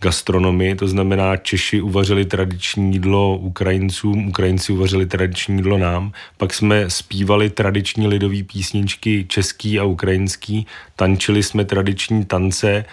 gastronomii, 0.00 0.74
to 0.74 0.88
znamená 0.88 1.36
Češi 1.36 1.80
uvařili 1.80 2.24
tradiční 2.24 2.92
jídlo 2.92 3.36
Ukrajincům, 3.36 4.28
Ukrajinci 4.28 4.72
uvařili 4.72 5.06
tradiční 5.06 5.56
jídlo 5.56 5.78
nám, 5.78 6.12
pak 6.36 6.54
jsme 6.54 6.90
zpívali 6.90 7.50
tradiční 7.50 8.06
lidové 8.06 8.42
písničky 8.42 9.24
český 9.28 9.78
a 9.78 9.84
ukrajinský, 9.84 10.66
tančili 10.96 11.42
jsme 11.42 11.64
tradiční 11.64 12.24
tance, 12.24 12.84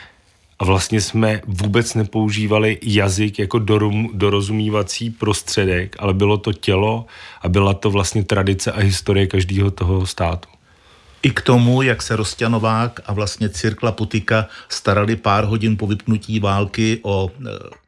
a 0.61 0.65
vlastně 0.65 1.01
jsme 1.01 1.41
vůbec 1.47 1.93
nepoužívali 1.93 2.79
jazyk 2.83 3.39
jako 3.39 3.59
dorum, 3.59 4.09
dorozumívací 4.13 5.09
prostředek, 5.09 5.95
ale 5.99 6.13
bylo 6.13 6.37
to 6.37 6.53
tělo 6.53 7.05
a 7.41 7.49
byla 7.49 7.73
to 7.73 7.91
vlastně 7.91 8.23
tradice 8.23 8.71
a 8.71 8.79
historie 8.79 9.27
každého 9.27 9.71
toho 9.71 10.05
státu. 10.05 10.49
I 11.23 11.29
k 11.29 11.41
tomu, 11.41 11.81
jak 11.81 12.01
se 12.01 12.15
Rostěnovák 12.15 12.99
a 13.05 13.13
vlastně 13.13 13.49
Cirkla 13.49 13.91
Putika 13.91 14.47
starali 14.69 15.15
pár 15.15 15.43
hodin 15.43 15.77
po 15.77 15.87
vypnutí 15.87 16.39
války 16.39 16.99
o 17.01 17.31
e, 17.47 17.81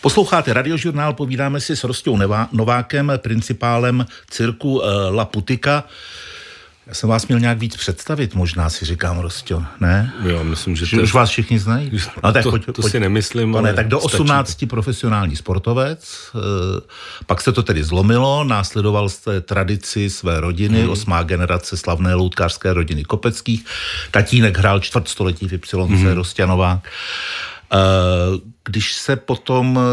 Posloucháte 0.00 0.52
radiožurnál, 0.52 1.12
povídáme 1.12 1.60
si 1.60 1.76
s 1.76 1.84
Rostou 1.84 2.18
Novákem, 2.52 3.12
principálem 3.16 4.06
cirku 4.30 4.82
e, 4.82 5.10
La 5.10 5.24
Putika. 5.24 5.84
Já 6.86 6.94
jsem 6.94 7.08
vás 7.08 7.26
měl 7.26 7.40
nějak 7.40 7.58
víc 7.58 7.76
představit, 7.76 8.34
možná 8.34 8.70
si 8.70 8.84
říkám, 8.84 9.18
Rostio, 9.18 9.62
ne? 9.80 10.12
Jo, 10.22 10.44
myslím, 10.44 10.76
že, 10.76 10.86
že 10.86 10.96
to 10.96 11.02
už 11.02 11.14
vás 11.14 11.30
všichni 11.30 11.58
znají. 11.58 11.90
No, 12.24 12.32
tak 12.32 12.42
to, 12.42 12.50
pojď, 12.50 12.66
to 12.66 12.72
pojď, 12.72 12.92
si 12.92 13.00
nemyslím, 13.00 13.50
no, 13.50 13.60
ne, 13.60 13.74
tak 13.74 13.88
do 13.88 14.00
18 14.00 14.54
to. 14.54 14.66
profesionální 14.66 15.36
sportovec, 15.36 16.30
eh, 16.34 16.80
pak 17.26 17.40
se 17.40 17.52
to 17.52 17.62
tedy 17.62 17.84
zlomilo, 17.84 18.44
následoval 18.44 19.08
jste 19.08 19.40
tradici 19.40 20.10
své 20.10 20.40
rodiny, 20.40 20.80
hmm. 20.80 20.90
osmá 20.90 21.22
generace 21.22 21.76
slavné 21.76 22.14
loutkářské 22.14 22.72
rodiny 22.72 23.04
Kopeckých, 23.04 23.64
tatínek 24.10 24.58
hrál 24.58 24.80
čtvrtstoletí 24.80 25.48
v 25.48 25.52
Y 25.52 25.86
hmm. 25.86 26.06
Rostianová. 26.06 26.82
Eh, 27.72 27.78
když 28.64 28.92
se 28.92 29.16
potom 29.16 29.78
eh, 29.78 29.84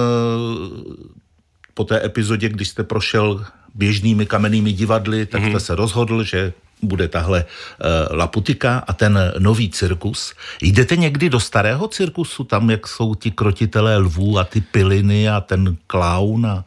po 1.74 1.83
té 1.83 2.05
epizodě, 2.05 2.50
když 2.50 2.67
jste 2.69 2.83
prošel 2.83 3.45
běžnými 3.75 4.25
kamennými 4.25 4.74
divadly, 4.74 5.25
tak 5.25 5.41
mm-hmm. 5.41 5.50
jste 5.50 5.60
se 5.60 5.75
rozhodl, 5.75 6.24
že 6.24 6.53
bude 6.81 7.07
tahle 7.07 7.45
uh, 7.45 8.17
Laputika 8.17 8.83
a 8.88 8.93
ten 8.93 9.33
nový 9.39 9.69
cirkus. 9.69 10.33
Jdete 10.61 10.95
někdy 10.95 11.29
do 11.29 11.39
starého 11.39 11.88
cirkusu, 11.88 12.43
tam 12.43 12.69
jak 12.69 12.88
jsou 12.88 13.15
ti 13.15 13.31
krotitelé 13.31 13.97
lvů 13.97 14.39
a 14.39 14.43
ty 14.43 14.61
piliny 14.61 15.29
a 15.29 15.41
ten 15.41 15.77
klaun 15.88 16.45
a 16.45 16.65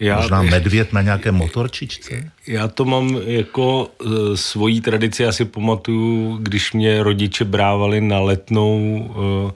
já, 0.00 0.16
možná 0.16 0.42
medvěd 0.42 0.92
na 0.92 1.02
nějaké 1.02 1.32
motorčičce? 1.32 2.30
Já 2.46 2.68
to 2.68 2.84
mám 2.84 3.18
jako 3.24 3.84
uh, 3.84 4.34
svojí 4.34 4.80
tradici, 4.80 5.22
já 5.22 5.32
si 5.32 5.44
pamatuju, 5.44 6.38
když 6.42 6.72
mě 6.72 7.02
rodiče 7.02 7.44
brávali 7.44 8.00
na 8.00 8.20
letnou, 8.20 8.98
uh, 9.44 9.50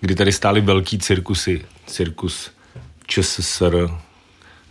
kdy 0.00 0.14
tady 0.14 0.32
stály 0.32 0.60
velký 0.60 0.98
cirkusy, 0.98 1.64
cirkus 1.86 2.50
ČSSR 3.06 3.88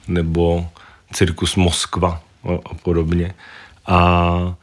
nebo 0.07 0.69
cirkus 1.13 1.55
Moskva 1.55 2.21
a, 2.43 2.53
a 2.71 2.73
podobně. 2.73 3.33
A 3.89 4.55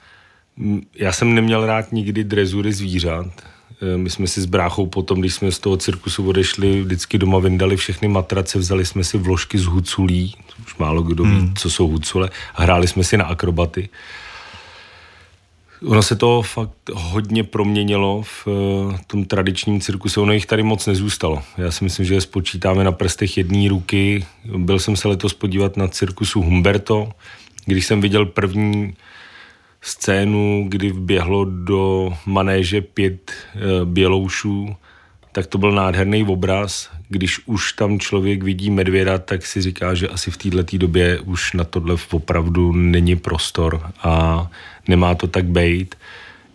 já 0.94 1.12
jsem 1.12 1.34
neměl 1.34 1.66
rád 1.66 1.92
nikdy 1.92 2.24
drezury 2.24 2.72
zvířat. 2.72 3.26
E, 3.82 3.98
my 3.98 4.10
jsme 4.10 4.26
si 4.26 4.40
s 4.40 4.44
bráchou 4.44 4.86
potom, 4.86 5.20
když 5.20 5.34
jsme 5.34 5.52
z 5.52 5.58
toho 5.58 5.76
cirkusu 5.76 6.28
odešli, 6.28 6.82
vždycky 6.82 7.18
doma 7.18 7.38
vyndali 7.38 7.76
všechny 7.76 8.08
matrace, 8.08 8.58
vzali 8.58 8.86
jsme 8.86 9.04
si 9.04 9.18
vložky 9.18 9.58
z 9.58 9.64
huculí, 9.64 10.34
už 10.66 10.76
málo 10.76 11.02
kdo 11.02 11.24
ví, 11.24 11.30
hmm. 11.30 11.54
co 11.54 11.70
jsou 11.70 11.88
hucule, 11.88 12.30
a 12.54 12.62
hráli 12.62 12.88
jsme 12.88 13.04
si 13.04 13.16
na 13.16 13.24
akrobaty. 13.24 13.88
Ono 15.84 16.02
se 16.02 16.16
to 16.16 16.42
fakt 16.42 16.72
hodně 16.92 17.44
proměnilo 17.44 18.22
v 18.22 18.46
uh, 18.46 18.96
tom 19.06 19.24
tradičním 19.24 19.80
cirkuse. 19.80 20.20
Ono 20.20 20.32
jich 20.32 20.46
tady 20.46 20.62
moc 20.62 20.86
nezůstalo. 20.86 21.42
Já 21.58 21.70
si 21.70 21.84
myslím, 21.84 22.06
že 22.06 22.14
je 22.14 22.20
spočítáme 22.20 22.84
na 22.84 22.92
prstech 22.92 23.36
jedné 23.36 23.68
ruky. 23.68 24.26
Byl 24.56 24.78
jsem 24.78 24.96
se 24.96 25.08
letos 25.08 25.34
podívat 25.34 25.76
na 25.76 25.88
cirkusu 25.88 26.42
Humberto, 26.42 27.12
když 27.66 27.86
jsem 27.86 28.00
viděl 28.00 28.26
první 28.26 28.94
scénu, 29.80 30.66
kdy 30.68 30.92
vběhlo 30.92 31.44
do 31.44 32.12
manéže 32.26 32.80
pět 32.80 33.32
uh, 33.54 33.88
běloušů, 33.88 34.76
tak 35.32 35.46
to 35.46 35.58
byl 35.58 35.72
nádherný 35.72 36.24
obraz. 36.24 36.90
Když 37.08 37.40
už 37.46 37.72
tam 37.72 38.00
člověk 38.00 38.42
vidí 38.42 38.70
medvěda, 38.70 39.18
tak 39.18 39.46
si 39.46 39.62
říká, 39.62 39.94
že 39.94 40.08
asi 40.08 40.30
v 40.30 40.36
této 40.36 40.78
době 40.78 41.20
už 41.20 41.52
na 41.52 41.64
tohle 41.64 41.96
opravdu 42.10 42.72
není 42.72 43.16
prostor 43.16 43.92
a 44.02 44.46
nemá 44.88 45.14
to 45.14 45.26
tak 45.26 45.44
bejt. 45.44 45.94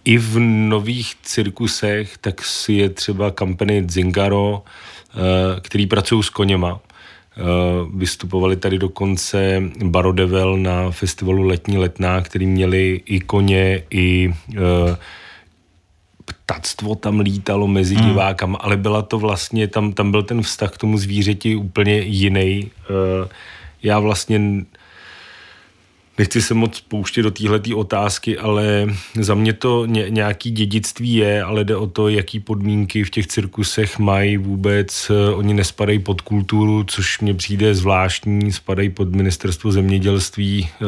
I 0.06 0.18
v 0.18 0.40
nových 0.40 1.16
cirkusech 1.22 2.18
tak 2.18 2.42
si 2.42 2.74
je 2.74 2.90
třeba 2.90 3.32
kampany 3.32 3.86
Zingaro, 3.90 4.64
eh, 4.66 5.62
který 5.62 5.88
pracují 5.88 6.24
s 6.24 6.30
koněma. 6.30 6.80
Eh, 7.38 7.44
vystupovali 7.94 8.56
tady 8.56 8.78
dokonce 8.78 9.64
Barodevel 9.84 10.58
na 10.58 10.92
festivalu 10.92 11.44
Letní 11.44 11.78
letná, 11.78 12.22
který 12.22 12.46
měli 12.46 13.02
i 13.06 13.20
koně, 13.20 13.84
i 13.90 14.34
eh, 14.54 14.98
ptactvo 16.26 16.96
tam 16.96 17.20
lítalo 17.20 17.68
mezi 17.68 17.96
hmm. 17.96 18.08
divákama, 18.08 18.58
ale 18.58 18.78
byla 18.78 19.02
to 19.02 19.20
vlastně, 19.20 19.68
tam, 19.68 19.94
tam 19.94 20.12
byl 20.12 20.24
ten 20.24 20.42
vztah 20.42 20.72
k 20.72 20.78
tomu 20.78 20.98
zvířeti 20.98 21.56
úplně 21.56 22.00
jiný. 22.00 22.72
Já 23.84 24.00
vlastně 24.00 24.66
nechci 26.22 26.42
se 26.42 26.54
moc 26.54 26.82
pouštět 26.82 27.22
do 27.22 27.32
téhle 27.32 27.62
otázky, 27.76 28.38
ale 28.38 28.88
za 29.20 29.36
mě 29.36 29.54
to 29.54 29.86
ně, 29.86 30.06
nějaký 30.10 30.52
dědictví 30.52 31.14
je, 31.14 31.44
ale 31.44 31.64
jde 31.64 31.76
o 31.76 31.88
to, 31.88 32.10
jaký 32.10 32.40
podmínky 32.40 33.04
v 33.04 33.10
těch 33.10 33.28
cirkusech 33.28 34.00
mají 34.00 34.38
vůbec. 34.38 35.12
Oni 35.34 35.54
nespadají 35.54 36.00
pod 36.00 36.22
kulturu, 36.22 36.84
což 36.84 37.20
mně 37.20 37.34
přijde 37.34 37.76
zvláštní, 37.76 38.52
spadají 38.52 38.90
pod 38.90 39.16
ministerstvo 39.16 39.72
zemědělství, 39.72 40.70
eh, 40.70 40.86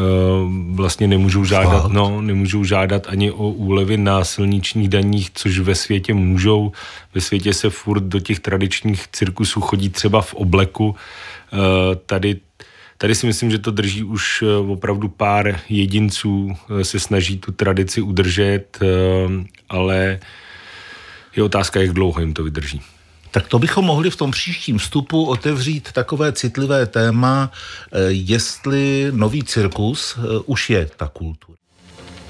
vlastně 0.76 1.08
nemůžou 1.08 1.46
žádat, 1.46 1.92
no, 1.92 2.22
nemůžou 2.22 2.64
žádat 2.64 3.08
ani 3.10 3.32
o 3.32 3.50
úlevy 3.50 3.98
na 3.98 4.24
silničních 4.24 4.90
daních, 4.90 5.32
což 5.34 5.60
ve 5.60 5.76
světě 5.76 6.14
můžou. 6.14 6.72
Ve 7.14 7.22
světě 7.22 7.54
se 7.54 7.70
furt 7.70 8.04
do 8.04 8.20
těch 8.20 8.40
tradičních 8.40 9.08
cirkusů 9.12 9.62
chodí 9.62 9.90
třeba 9.90 10.22
v 10.22 10.34
obleku. 10.34 10.96
Eh, 11.54 11.96
tady 12.06 12.36
Tady 13.04 13.16
si 13.16 13.26
myslím, 13.26 13.52
že 13.52 13.60
to 13.60 13.72
drží 13.72 14.04
už 14.04 14.42
eh, 14.42 14.56
opravdu 14.56 15.08
pár 15.08 15.60
jedinců, 15.70 16.56
eh, 16.80 16.84
se 16.84 17.00
snaží 17.00 17.38
tu 17.38 17.52
tradici 17.52 18.02
udržet, 18.02 18.78
eh, 18.82 18.86
ale 19.70 20.20
je 21.36 21.44
otázka, 21.44 21.82
jak 21.82 21.94
dlouho 21.94 22.20
jim 22.20 22.34
to 22.34 22.44
vydrží. 22.44 22.82
Tak 23.32 23.48
to 23.48 23.60
bychom 23.60 23.86
mohli 23.86 24.10
v 24.10 24.16
tom 24.16 24.32
příštím 24.32 24.78
vstupu 24.78 25.26
otevřít 25.26 25.92
takové 25.92 26.32
citlivé 26.32 26.86
téma, 26.86 27.52
jestli 28.08 29.08
nový 29.12 29.44
cirkus 29.44 30.18
už 30.46 30.70
je 30.70 30.90
ta 30.98 31.08
kultura. 31.08 31.63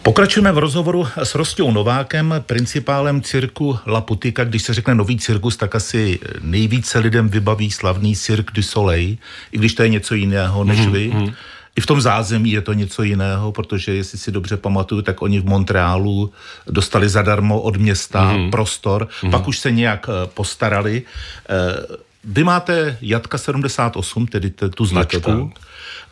Pokračujeme 0.04 0.52
v 0.52 0.58
rozhovoru 0.58 1.08
s 1.16 1.36
Rostou 1.36 1.72
Novákem, 1.72 2.36
principálem 2.40 3.22
cirku 3.22 3.80
La 3.88 4.02
Putika. 4.02 4.44
Když 4.44 4.64
se 4.64 4.74
řekne 4.74 4.96
nový 4.96 5.18
cirkus, 5.18 5.58
tak 5.58 5.76
asi 5.76 6.20
nejvíce 6.42 7.00
lidem 7.00 7.30
vybaví 7.30 7.72
slavný 7.72 8.16
Cirque 8.16 8.52
du 8.52 8.62
Soleil, 8.62 9.16
i 9.52 9.58
když 9.58 9.74
to 9.74 9.84
je 9.84 9.90
něco 9.90 10.16
jiného 10.16 10.64
než 10.64 10.88
vy. 10.88 11.12
Mm-hmm. 11.12 11.34
I 11.76 11.82
v 11.82 11.86
tom 11.86 12.02
zázemí 12.02 12.52
je 12.52 12.62
to 12.62 12.74
něco 12.74 13.04
jiného, 13.04 13.52
protože 13.52 13.94
jestli 13.94 14.18
si 14.18 14.32
dobře 14.32 14.58
pamatuju, 14.58 15.02
tak 15.02 15.22
oni 15.22 15.40
v 15.40 15.46
Montrealu 15.46 16.32
dostali 16.68 17.10
zadarmo 17.10 17.62
od 17.62 17.78
města 17.78 18.34
mm-hmm. 18.34 18.52
prostor, 18.52 19.08
mm-hmm. 19.08 19.32
pak 19.32 19.48
už 19.48 19.60
se 19.60 19.72
nějak 19.72 20.10
eh, 20.10 20.28
postarali. 20.28 21.04
Eh, 21.50 21.98
vy 22.24 22.44
máte 22.44 22.98
Jatka 23.02 23.38
78, 23.38 24.28
tedy 24.28 24.50
tu 24.50 24.86
značku, 24.86 25.52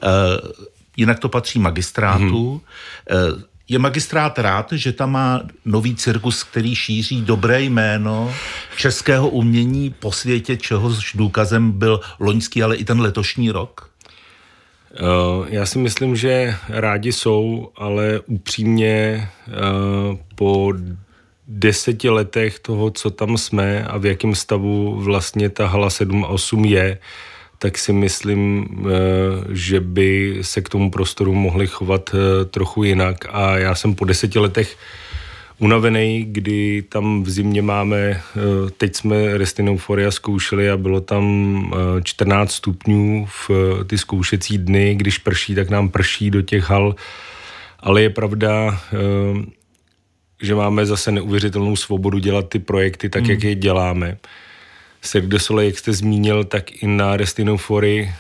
eh, 0.04 0.08
jinak 0.98 1.20
to 1.20 1.30
patří 1.30 1.60
magistrátu. 1.60 2.62
Mm-hmm 3.10 3.51
je 3.72 3.80
magistrát 3.80 4.40
rád, 4.40 4.72
že 4.72 4.92
tam 4.92 5.12
má 5.12 5.42
nový 5.66 5.96
cirkus, 5.96 6.44
který 6.44 6.76
šíří 6.76 7.22
dobré 7.22 7.62
jméno 7.62 8.34
českého 8.78 9.30
umění 9.30 9.96
po 10.00 10.12
světě, 10.12 10.58
čehož 10.58 11.14
důkazem 11.16 11.72
byl 11.72 12.00
loňský, 12.20 12.64
ale 12.64 12.76
i 12.76 12.86
ten 12.86 13.02
letošní 13.02 13.52
rok? 13.52 13.90
Eh, 14.94 15.00
já 15.48 15.66
si 15.66 15.80
myslím, 15.80 16.16
že 16.16 16.56
rádi 16.70 17.12
jsou, 17.12 17.72
ale 17.76 18.20
upřímně 18.28 19.28
eh, 19.48 19.52
po 20.36 20.74
deseti 21.48 22.10
letech 22.10 22.60
toho, 22.60 22.92
co 22.92 23.10
tam 23.10 23.38
jsme 23.38 23.84
a 23.84 23.98
v 23.98 24.06
jakém 24.06 24.36
stavu 24.36 25.00
vlastně 25.00 25.50
ta 25.50 25.68
hala 25.68 25.90
7 25.90 26.26
a 26.26 26.28
8 26.28 26.66
je, 26.66 26.98
tak 27.62 27.78
si 27.78 27.94
myslím, 27.94 28.66
eh, 28.66 28.90
že 29.50 29.80
by 29.80 30.38
se 30.42 30.62
k 30.62 30.70
tomu 30.70 30.92
prostoru 30.92 31.34
mohli 31.34 31.68
chovat 31.68 32.10
eh, 32.14 32.46
trochu 32.46 32.84
jinak. 32.84 33.26
A 33.30 33.58
já 33.58 33.76
jsem 33.76 33.96
po 33.96 34.06
deseti 34.06 34.40
letech 34.40 34.78
unavený, 35.60 36.26
kdy 36.26 36.82
tam 36.82 37.24
v 37.24 37.30
zimě 37.30 37.62
máme, 37.62 37.98
eh, 37.98 38.22
teď 38.78 38.96
jsme 38.96 39.38
Restinouforia 39.38 40.12
zkoušeli 40.12 40.70
a 40.70 40.78
bylo 40.78 41.02
tam 41.02 41.74
14 42.04 42.52
stupňů 42.52 43.26
v 43.26 43.52
ty 43.88 43.98
zkoušecí 43.98 44.58
dny, 44.58 44.96
když 44.96 45.18
prší, 45.18 45.56
tak 45.56 45.70
nám 45.70 45.90
prší 45.90 46.32
do 46.32 46.42
těch 46.42 46.70
hal, 46.70 46.96
ale 47.80 48.02
je 48.02 48.10
pravda, 48.10 48.82
že 50.42 50.56
máme 50.56 50.86
zase 50.86 51.12
neuvěřitelnou 51.12 51.76
svobodu 51.76 52.20
dělat 52.20 52.50
ty 52.50 52.60
projekty 52.60 53.10
tak, 53.10 53.22
hmm. 53.22 53.32
jak 53.32 53.44
je 53.44 53.56
děláme. 53.56 54.18
Cirque 55.02 55.28
du 55.28 55.40
Soleil, 55.40 55.70
jak 55.70 55.78
jste 55.78 55.94
zmínil, 55.94 56.44
tak 56.44 56.84
i 56.84 56.88
na 56.88 57.18
Restinofory 57.18 58.14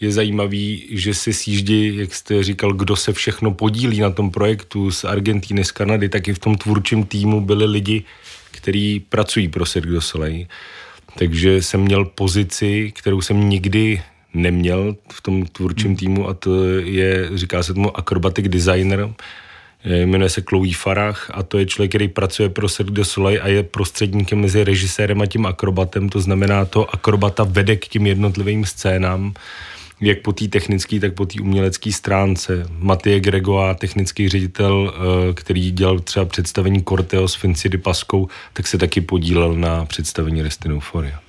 je 0.00 0.12
zajímavý, 0.12 0.86
že 0.90 1.14
se 1.14 1.32
sjíždí, 1.32 1.96
jak 1.96 2.14
jste 2.14 2.42
říkal, 2.42 2.72
kdo 2.72 2.96
se 2.96 3.12
všechno 3.12 3.50
podílí 3.50 4.00
na 4.00 4.10
tom 4.10 4.30
projektu 4.30 4.90
z 4.90 5.04
Argentíny, 5.04 5.64
z 5.64 5.70
Kanady, 5.70 6.08
tak 6.08 6.28
i 6.28 6.34
v 6.34 6.38
tom 6.38 6.56
tvůrčím 6.56 7.04
týmu 7.04 7.40
byli 7.40 7.66
lidi, 7.66 8.04
kteří 8.50 9.00
pracují 9.00 9.48
pro 9.48 9.66
Cirque 9.66 9.90
du 9.90 10.00
Soleil. 10.00 10.46
Takže 11.18 11.62
jsem 11.62 11.80
měl 11.80 12.04
pozici, 12.04 12.92
kterou 12.96 13.20
jsem 13.20 13.48
nikdy 13.48 14.02
neměl 14.34 14.96
v 15.12 15.20
tom 15.20 15.46
tvůrčím 15.46 15.86
hmm. 15.86 15.96
týmu 15.96 16.28
a 16.28 16.34
to 16.34 16.64
je, 16.78 17.30
říká 17.34 17.62
se 17.62 17.74
tomu 17.74 17.96
acrobatic 17.96 18.48
designer, 18.48 19.14
jmenuje 19.84 20.30
se 20.30 20.42
Chloe 20.48 20.74
Farah 20.74 21.30
a 21.34 21.42
to 21.42 21.58
je 21.58 21.66
člověk, 21.66 21.90
který 21.90 22.08
pracuje 22.08 22.48
pro 22.48 22.68
Cirque 22.68 22.92
du 22.92 23.04
Soleil 23.04 23.40
a 23.42 23.48
je 23.48 23.62
prostředníkem 23.62 24.40
mezi 24.40 24.64
režisérem 24.64 25.20
a 25.20 25.26
tím 25.26 25.46
akrobatem, 25.46 26.08
to 26.08 26.20
znamená 26.20 26.64
to 26.64 26.94
akrobata 26.94 27.44
vede 27.44 27.76
k 27.76 27.88
těm 27.88 28.06
jednotlivým 28.06 28.64
scénám, 28.64 29.34
jak 30.00 30.18
po 30.18 30.32
té 30.32 30.48
technické, 30.48 31.00
tak 31.00 31.14
po 31.14 31.26
té 31.26 31.40
umělecké 31.40 31.92
stránce. 31.92 32.66
Matěj 32.78 33.20
Gregoa, 33.20 33.74
technický 33.74 34.28
ředitel, 34.28 34.94
eh, 34.94 35.32
který 35.34 35.70
dělal 35.70 36.00
třeba 36.00 36.24
představení 36.24 36.84
Corteo 36.84 37.28
s 37.28 37.34
Finci 37.34 37.68
Paskou, 37.68 38.28
tak 38.52 38.66
se 38.66 38.78
taky 38.78 39.00
podílel 39.00 39.54
na 39.54 39.84
představení 39.84 40.42
Restin 40.42 40.72
Euphoria. 40.72 41.20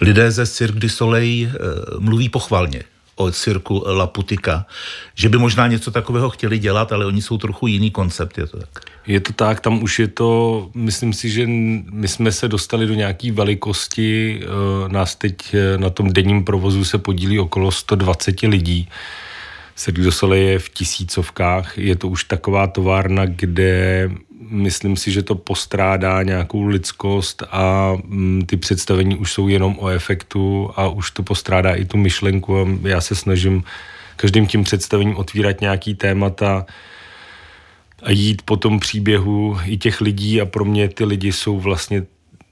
Lidé 0.00 0.30
ze 0.30 0.46
Cirque 0.46 0.78
du 0.78 0.88
Soleil 0.88 1.48
eh, 1.48 1.58
mluví 1.98 2.28
pochvalně 2.28 2.82
o 3.16 3.30
cirku 3.30 3.84
La 3.86 4.06
Putika, 4.06 4.66
že 5.14 5.28
by 5.28 5.38
možná 5.38 5.66
něco 5.66 5.90
takového 5.90 6.30
chtěli 6.30 6.58
dělat, 6.58 6.92
ale 6.92 7.06
oni 7.06 7.22
jsou 7.22 7.38
trochu 7.38 7.66
jiný 7.66 7.90
koncept, 7.90 8.38
je 8.38 8.46
to 8.46 8.58
tak? 8.58 8.80
Je 9.06 9.20
to 9.20 9.32
tak, 9.32 9.60
tam 9.60 9.82
už 9.82 9.98
je 9.98 10.08
to, 10.08 10.70
myslím 10.74 11.12
si, 11.12 11.30
že 11.30 11.46
my 11.90 12.08
jsme 12.08 12.32
se 12.32 12.48
dostali 12.48 12.86
do 12.86 12.94
nějaké 12.94 13.32
velikosti, 13.32 14.40
eh, 14.42 14.88
nás 14.88 15.14
teď 15.14 15.54
eh, 15.54 15.78
na 15.78 15.90
tom 15.90 16.12
denním 16.12 16.44
provozu 16.44 16.84
se 16.84 16.98
podílí 16.98 17.38
okolo 17.38 17.70
120 17.70 18.42
lidí, 18.42 18.88
Cirque 19.76 20.00
du 20.00 20.10
Soleil 20.10 20.48
je 20.48 20.58
v 20.58 20.68
tisícovkách, 20.68 21.78
je 21.78 21.96
to 21.96 22.08
už 22.08 22.24
taková 22.24 22.66
továrna, 22.66 23.26
kde 23.26 24.10
myslím 24.40 24.96
si, 24.96 25.10
že 25.10 25.22
to 25.22 25.34
postrádá 25.34 26.22
nějakou 26.22 26.66
lidskost 26.66 27.42
a 27.50 27.92
mm, 28.04 28.46
ty 28.46 28.56
představení 28.56 29.16
už 29.16 29.32
jsou 29.32 29.48
jenom 29.48 29.76
o 29.78 29.88
efektu 29.88 30.70
a 30.76 30.88
už 30.88 31.10
to 31.10 31.22
postrádá 31.22 31.74
i 31.74 31.84
tu 31.84 31.96
myšlenku 31.96 32.58
a 32.58 32.66
já 32.82 33.00
se 33.00 33.14
snažím 33.14 33.64
každým 34.16 34.46
tím 34.46 34.64
představením 34.64 35.16
otvírat 35.16 35.60
nějaký 35.60 35.94
témata 35.94 36.66
a 38.02 38.10
jít 38.10 38.42
po 38.44 38.56
tom 38.56 38.80
příběhu 38.80 39.58
i 39.64 39.76
těch 39.76 40.00
lidí 40.00 40.40
a 40.40 40.46
pro 40.46 40.64
mě 40.64 40.88
ty 40.88 41.04
lidi 41.04 41.32
jsou 41.32 41.60
vlastně 41.60 42.02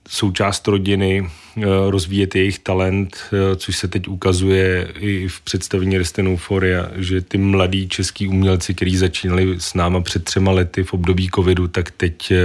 součást 0.09 0.69
rodiny, 0.69 1.31
eh, 1.57 1.63
rozvíjet 1.91 2.35
jejich 2.35 2.59
talent, 2.59 3.17
eh, 3.33 3.57
což 3.57 3.77
se 3.77 3.89
teď 3.89 4.09
ukazuje 4.09 4.89
i 4.99 5.29
v 5.29 5.41
představení 5.41 5.99
Resten 5.99 6.29
Euphoria, 6.29 6.89
že 6.97 7.21
ty 7.21 7.39
mladí 7.39 7.89
český 7.89 8.29
umělci, 8.29 8.75
kteří 8.75 8.97
začínali 8.97 9.55
s 9.59 9.75
náma 9.75 10.01
před 10.01 10.25
třema 10.25 10.53
lety 10.53 10.85
v 10.85 10.95
období 10.95 11.29
covidu, 11.35 11.69
tak 11.69 11.91
teď 11.91 12.31
eh, 12.31 12.37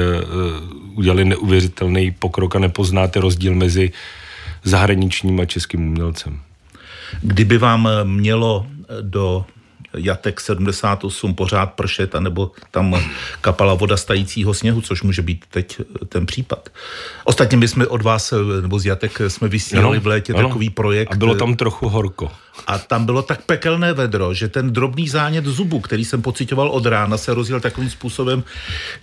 udělali 0.96 1.26
neuvěřitelný 1.26 2.12
pokrok 2.12 2.56
a 2.56 2.60
nepoznáte 2.60 3.20
rozdíl 3.20 3.56
mezi 3.56 3.92
zahraničním 4.64 5.40
a 5.40 5.46
českým 5.46 5.88
umělcem. 5.88 6.40
Kdyby 7.22 7.58
vám 7.58 7.90
mělo 8.04 8.68
do 9.02 9.46
jatek 9.98 10.42
78 10.42 11.36
pořád 11.36 11.66
pršet, 11.66 12.16
anebo 12.16 12.52
tam 12.72 13.02
kapala 13.42 13.74
voda 13.74 13.98
stajícího 13.98 14.54
sněhu, 14.54 14.82
což 14.82 15.04
může 15.04 15.22
být 15.22 15.46
teď 15.52 15.82
ten 16.10 16.26
případ. 16.26 16.70
Ostatně 17.24 17.58
my 17.58 17.68
jsme 17.68 17.88
od 17.88 18.02
vás, 18.02 18.34
nebo 18.62 18.80
z 18.80 18.86
jatek 18.86 19.22
jsme 19.28 19.48
vysílali 19.48 19.98
ano, 19.98 20.04
v 20.04 20.08
létě 20.08 20.34
ano. 20.34 20.48
takový 20.48 20.70
projekt. 20.70 21.14
A 21.14 21.16
bylo 21.16 21.36
tam 21.36 21.56
trochu 21.56 21.90
horko. 21.90 22.32
A 22.68 22.78
tam 22.78 23.06
bylo 23.06 23.22
tak 23.22 23.42
pekelné 23.42 23.94
vedro, 23.94 24.34
že 24.34 24.48
ten 24.48 24.74
drobný 24.74 25.08
zánět 25.08 25.46
zubu, 25.46 25.80
který 25.80 26.06
jsem 26.06 26.22
pocitoval 26.22 26.70
od 26.70 26.86
rána, 26.86 27.18
se 27.18 27.34
rozjel 27.34 27.60
takovým 27.60 27.90
způsobem, 27.90 28.44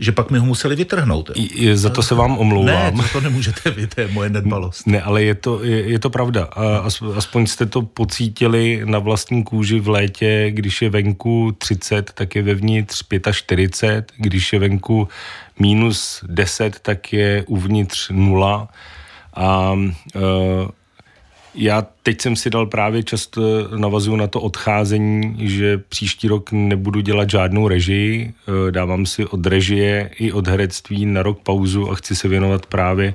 že 0.01 0.13
pak 0.13 0.31
mi 0.31 0.39
ho 0.39 0.47
museli 0.47 0.77
vytrhnout. 0.77 1.31
I, 1.35 1.77
za 1.77 1.91
to 1.91 2.03
se 2.03 2.15
vám 2.15 2.39
omlouvám. 2.39 2.97
Ne, 2.97 3.03
to, 3.03 3.09
to 3.13 3.21
nemůžete 3.21 3.71
vy, 3.71 3.87
to 3.87 4.01
je 4.01 4.09
moje 4.09 4.31
nedbalost. 4.31 4.87
Ne, 4.87 5.03
ale 5.03 5.23
je 5.23 5.35
to, 5.35 5.65
je, 5.65 5.91
je 5.91 5.99
to 5.99 6.11
pravda. 6.11 6.45
A 6.45 6.89
aspoň 7.17 7.47
jste 7.47 7.67
to 7.67 7.83
pocítili 7.83 8.83
na 8.85 8.99
vlastní 8.99 9.45
kůži 9.45 9.81
v 9.81 9.89
létě, 9.89 10.51
když 10.51 10.83
je 10.83 10.91
venku 10.91 11.53
30, 11.59 12.11
tak 12.15 12.37
je 12.37 12.43
vevnitř 12.43 13.03
45, 13.33 14.13
když 14.17 14.53
je 14.53 14.59
venku 14.59 15.09
minus 15.59 16.25
10, 16.29 16.79
tak 16.83 17.13
je 17.13 17.45
uvnitř 17.47 18.11
nula. 18.11 18.69
A 19.35 19.73
uh, 19.73 20.23
já 21.57 21.87
teď 22.03 22.21
jsem 22.21 22.37
si 22.37 22.51
dal 22.51 22.67
právě 22.67 23.03
často 23.03 23.69
navazuju 23.77 24.17
na 24.17 24.27
to 24.27 24.41
odcházení, 24.41 25.37
že 25.39 25.79
příští 25.79 26.29
rok 26.29 26.53
nebudu 26.53 27.01
dělat 27.01 27.31
žádnou 27.31 27.69
režii, 27.69 28.33
eh, 28.49 28.73
dávám 28.73 29.07
si 29.07 29.27
od 29.27 29.47
režie 29.47 30.11
i 30.19 30.33
od 30.33 30.47
herectví 30.47 31.07
na 31.07 31.23
rok 31.23 31.39
pauzu 31.43 31.91
a 31.91 31.95
chci 31.95 32.17
se 32.17 32.29
věnovat 32.29 32.67
právě 32.67 33.15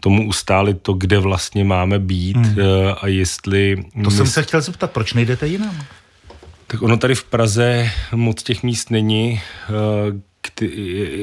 tomu 0.00 0.28
ustálit 0.28 0.82
to, 0.82 0.92
kde 0.92 1.18
vlastně 1.18 1.64
máme 1.64 1.98
být 1.98 2.36
hmm. 2.36 2.56
Eh, 2.58 2.94
a 3.00 3.06
jestli... 3.06 3.84
To 4.04 4.10
jsem 4.10 4.26
se 4.26 4.42
chtěl 4.42 4.60
zeptat, 4.60 4.90
proč 4.90 5.12
nejdete 5.12 5.46
jinam? 5.46 5.76
Tak 6.66 6.82
ono 6.82 6.96
tady 6.96 7.14
v 7.14 7.24
Praze 7.24 7.90
moc 8.14 8.42
těch 8.42 8.62
míst 8.62 8.90
není. 8.90 9.40
Eh, 9.68 10.28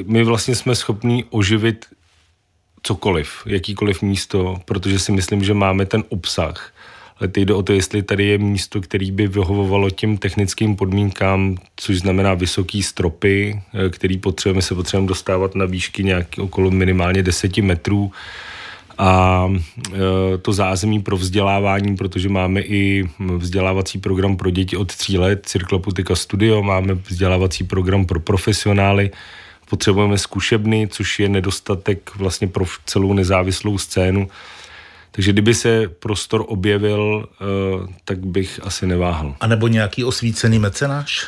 my 0.06 0.24
vlastně 0.24 0.56
jsme 0.56 0.76
schopní 0.76 1.24
oživit 1.30 1.86
cokoliv, 2.86 3.30
jakýkoliv 3.46 4.02
místo, 4.02 4.62
protože 4.66 5.00
si 5.00 5.12
myslím, 5.12 5.44
že 5.44 5.54
máme 5.54 5.86
ten 5.86 6.04
obsah. 6.10 6.72
Ale 7.20 7.28
teď 7.28 7.44
jde 7.46 7.54
o 7.54 7.64
to, 7.64 7.74
jestli 7.74 8.04
tady 8.04 8.26
je 8.26 8.38
místo, 8.38 8.82
který 8.82 9.12
by 9.12 9.28
vyhovovalo 9.28 9.90
těm 9.90 10.18
technickým 10.18 10.76
podmínkám, 10.76 11.58
což 11.76 11.98
znamená 11.98 12.34
vysoký 12.34 12.84
stropy, 12.84 13.62
eh, 13.74 13.90
který 13.90 14.18
potřebujeme, 14.18 14.62
se 14.62 14.76
potřebujeme 14.76 15.08
dostávat 15.08 15.56
na 15.56 15.66
výšky 15.66 16.04
nějaký 16.04 16.42
okolo 16.42 16.72
minimálně 16.72 17.24
10 17.24 17.62
metrů 17.62 18.12
a 18.98 19.48
eh, 19.94 20.38
to 20.42 20.54
zázemí 20.54 21.02
pro 21.02 21.18
vzdělávání, 21.18 21.96
protože 21.96 22.30
máme 22.30 22.62
i 22.62 23.10
vzdělávací 23.38 24.00
program 24.00 24.38
pro 24.38 24.50
děti 24.50 24.78
od 24.78 24.96
tří 24.96 25.18
let, 25.18 25.42
Cirkla 25.46 25.80
Putika 25.80 26.16
Studio, 26.16 26.64
máme 26.64 26.94
vzdělávací 26.94 27.64
program 27.64 28.06
pro 28.06 28.20
profesionály, 28.20 29.12
potřebujeme 29.70 30.18
zkušebny, 30.18 30.88
což 30.88 31.20
je 31.20 31.30
nedostatek 31.30 32.16
vlastně 32.16 32.48
pro 32.48 32.66
celou 32.86 33.14
nezávislou 33.14 33.78
scénu. 33.78 34.30
Takže 35.12 35.32
kdyby 35.32 35.54
se 35.54 35.88
prostor 35.88 36.46
objevil, 36.48 37.30
eh, 37.32 37.94
tak 38.06 38.26
bych 38.26 38.60
asi 38.64 38.88
neváhal. 38.88 39.36
A 39.40 39.48
nebo 39.48 39.68
nějaký 39.68 40.04
osvícený 40.04 40.60
mecenáš? 40.60 41.28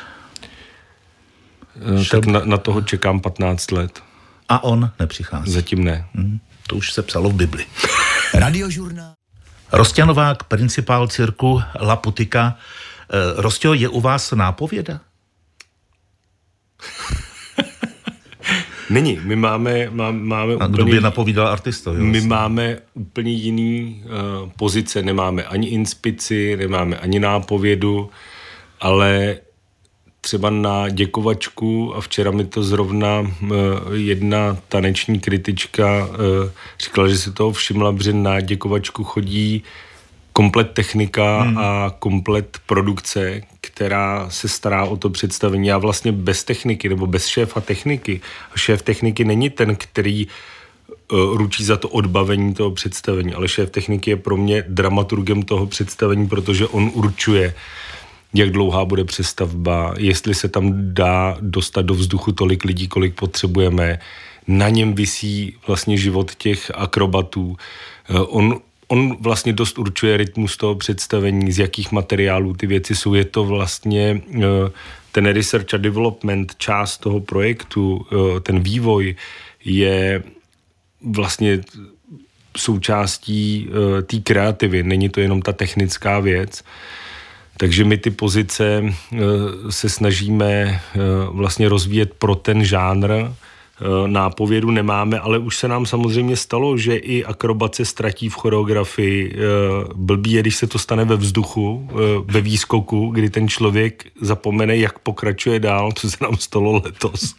Eh, 2.02 2.06
tak 2.12 2.26
na, 2.26 2.41
na 2.45 2.58
toho 2.58 2.82
čekám 2.82 3.19
15 3.19 3.71
let. 3.71 4.04
A 4.50 4.63
on 4.63 4.91
nepřichází? 5.00 5.52
Zatím 5.52 5.84
ne. 5.84 6.06
Hmm, 6.13 6.39
to 6.67 6.76
už 6.76 6.93
se 6.93 7.02
psalo 7.02 7.30
v 7.30 7.34
Bibli. 7.34 7.65
Radiožurnál. 8.34 9.13
Rostěnovák, 9.71 10.43
principál 10.43 11.08
cirku 11.08 11.62
La 11.82 11.95
Putika. 11.95 12.58
Eh, 13.13 13.73
je 13.73 13.89
u 13.89 14.02
vás 14.02 14.32
nápověda? 14.32 15.00
Není. 18.89 19.19
My 19.23 19.36
máme, 19.36 19.89
má, 19.91 20.12
máme 20.12 20.54
A 20.54 20.56
úplně... 20.56 20.69
kdo 20.69 20.86
by 20.86 21.02
napovídal 21.02 21.47
artistovi? 21.47 22.00
My 22.04 22.12
vlastně. 22.12 22.30
máme 22.30 22.78
úplně 22.93 23.32
jiný 23.32 24.04
uh, 24.06 24.50
pozice. 24.58 25.02
Nemáme 25.04 25.43
ani 25.43 25.67
inspici, 25.67 26.58
nemáme 26.58 26.97
ani 26.97 27.19
nápovědu, 27.19 28.10
ale 28.80 29.38
třeba 30.21 30.50
na 30.50 30.89
děkovačku 30.89 31.95
a 31.95 32.02
včera 32.02 32.32
mi 32.32 32.45
to 32.45 32.63
zrovna 32.63 33.19
uh, 33.19 33.50
jedna 33.93 34.58
taneční 34.67 35.19
kritička 35.19 36.06
uh, 36.06 36.15
říkala, 36.80 37.08
že 37.08 37.17
se 37.17 37.32
toho 37.32 37.52
všimla, 37.52 37.95
že 38.04 38.13
na 38.13 38.41
děkovačku 38.41 39.04
chodí 39.04 39.63
komplet 40.38 40.71
technika 40.71 41.41
hmm. 41.41 41.58
a 41.58 41.95
komplet 42.00 42.58
produkce, 42.65 43.41
která 43.62 44.30
se 44.30 44.47
stará 44.47 44.84
o 44.84 44.97
to 44.97 45.10
představení. 45.10 45.67
Já 45.67 45.78
vlastně 45.78 46.12
bez 46.12 46.43
techniky 46.43 46.89
nebo 46.89 47.08
bez 47.08 47.28
šéfa 47.28 47.62
techniky. 47.62 48.21
A 48.54 48.58
šéf 48.58 48.82
techniky 48.82 49.26
není 49.26 49.50
ten, 49.50 49.76
který 49.76 50.28
uh, 50.28 51.38
ručí 51.38 51.63
za 51.63 51.78
to 51.78 51.89
odbavení 51.89 52.54
toho 52.54 52.71
představení, 52.71 53.34
ale 53.34 53.47
šéf 53.47 53.69
techniky 53.69 54.10
je 54.10 54.15
pro 54.15 54.38
mě 54.38 54.63
dramaturgem 54.67 55.43
toho 55.43 55.65
představení, 55.65 56.28
protože 56.28 56.67
on 56.67 56.91
určuje, 56.93 57.54
jak 58.34 58.52
dlouhá 58.52 58.86
bude 58.86 59.04
přestavba, 59.04 59.93
jestli 59.97 60.36
se 60.36 60.50
tam 60.50 60.93
dá 60.93 61.38
dostat 61.41 61.82
do 61.82 61.93
vzduchu 61.93 62.32
tolik 62.32 62.63
lidí, 62.63 62.88
kolik 62.88 63.15
potřebujeme. 63.15 64.00
Na 64.47 64.69
něm 64.69 64.93
visí 64.93 65.56
vlastně 65.67 65.97
život 65.97 66.36
těch 66.36 66.71
akrobatů. 66.76 67.58
Uh, 68.10 68.26
on 68.30 68.62
on 68.88 69.17
vlastně 69.19 69.54
dost 69.54 69.80
určuje 69.80 70.17
rytmus 70.17 70.58
toho 70.58 70.76
představení, 70.76 71.52
z 71.52 71.60
jakých 71.60 71.91
materiálů 71.91 72.54
ty 72.54 72.67
věci 72.67 72.95
jsou. 72.95 73.13
Je 73.13 73.26
to 73.26 73.43
vlastně 73.43 74.21
eh, 74.36 74.41
ten 75.12 75.26
research 75.26 75.73
a 75.73 75.78
development, 75.78 76.56
část 76.58 76.97
toho 76.97 77.19
projektu, 77.19 78.06
eh, 78.12 78.39
ten 78.39 78.60
vývoj 78.60 79.15
je 79.65 80.23
vlastně 81.02 81.62
součástí 82.58 83.69
eh, 83.69 84.02
té 84.02 84.17
kreativy. 84.19 84.84
Není 84.84 85.10
to 85.10 85.19
jenom 85.19 85.41
ta 85.41 85.54
technická 85.54 86.19
věc. 86.19 86.63
Takže 87.58 87.84
my 87.84 87.97
ty 87.97 88.12
pozice 88.12 88.93
se 89.69 89.89
snažíme 89.89 90.82
vlastně 91.32 91.69
rozvíjet 91.69 92.13
pro 92.13 92.36
ten 92.36 92.65
žánr, 92.65 93.12
nápovědu 94.08 94.72
nemáme, 94.72 95.20
ale 95.20 95.38
už 95.38 95.58
se 95.58 95.68
nám 95.68 95.86
samozřejmě 95.86 96.36
stalo, 96.36 96.78
že 96.78 96.96
i 96.96 97.26
akrobace 97.26 97.86
ztratí 97.86 98.30
v 98.30 98.34
choreografii. 98.34 99.36
Eh, 99.36 99.38
blbý 99.96 100.32
je, 100.32 100.42
když 100.42 100.56
se 100.56 100.68
to 100.68 100.80
stane 100.80 101.06
ve 101.06 101.16
vzduchu, 101.16 101.90
eh, 101.92 101.96
ve 102.26 102.42
výskoku, 102.42 103.10
kdy 103.10 103.30
ten 103.30 103.48
člověk 103.48 104.06
zapomene, 104.22 104.78
jak 104.78 105.00
pokračuje 105.00 105.60
dál, 105.60 105.92
co 105.92 106.12
se 106.12 106.18
nám 106.22 106.38
stalo 106.38 106.82
letos. 106.86 107.36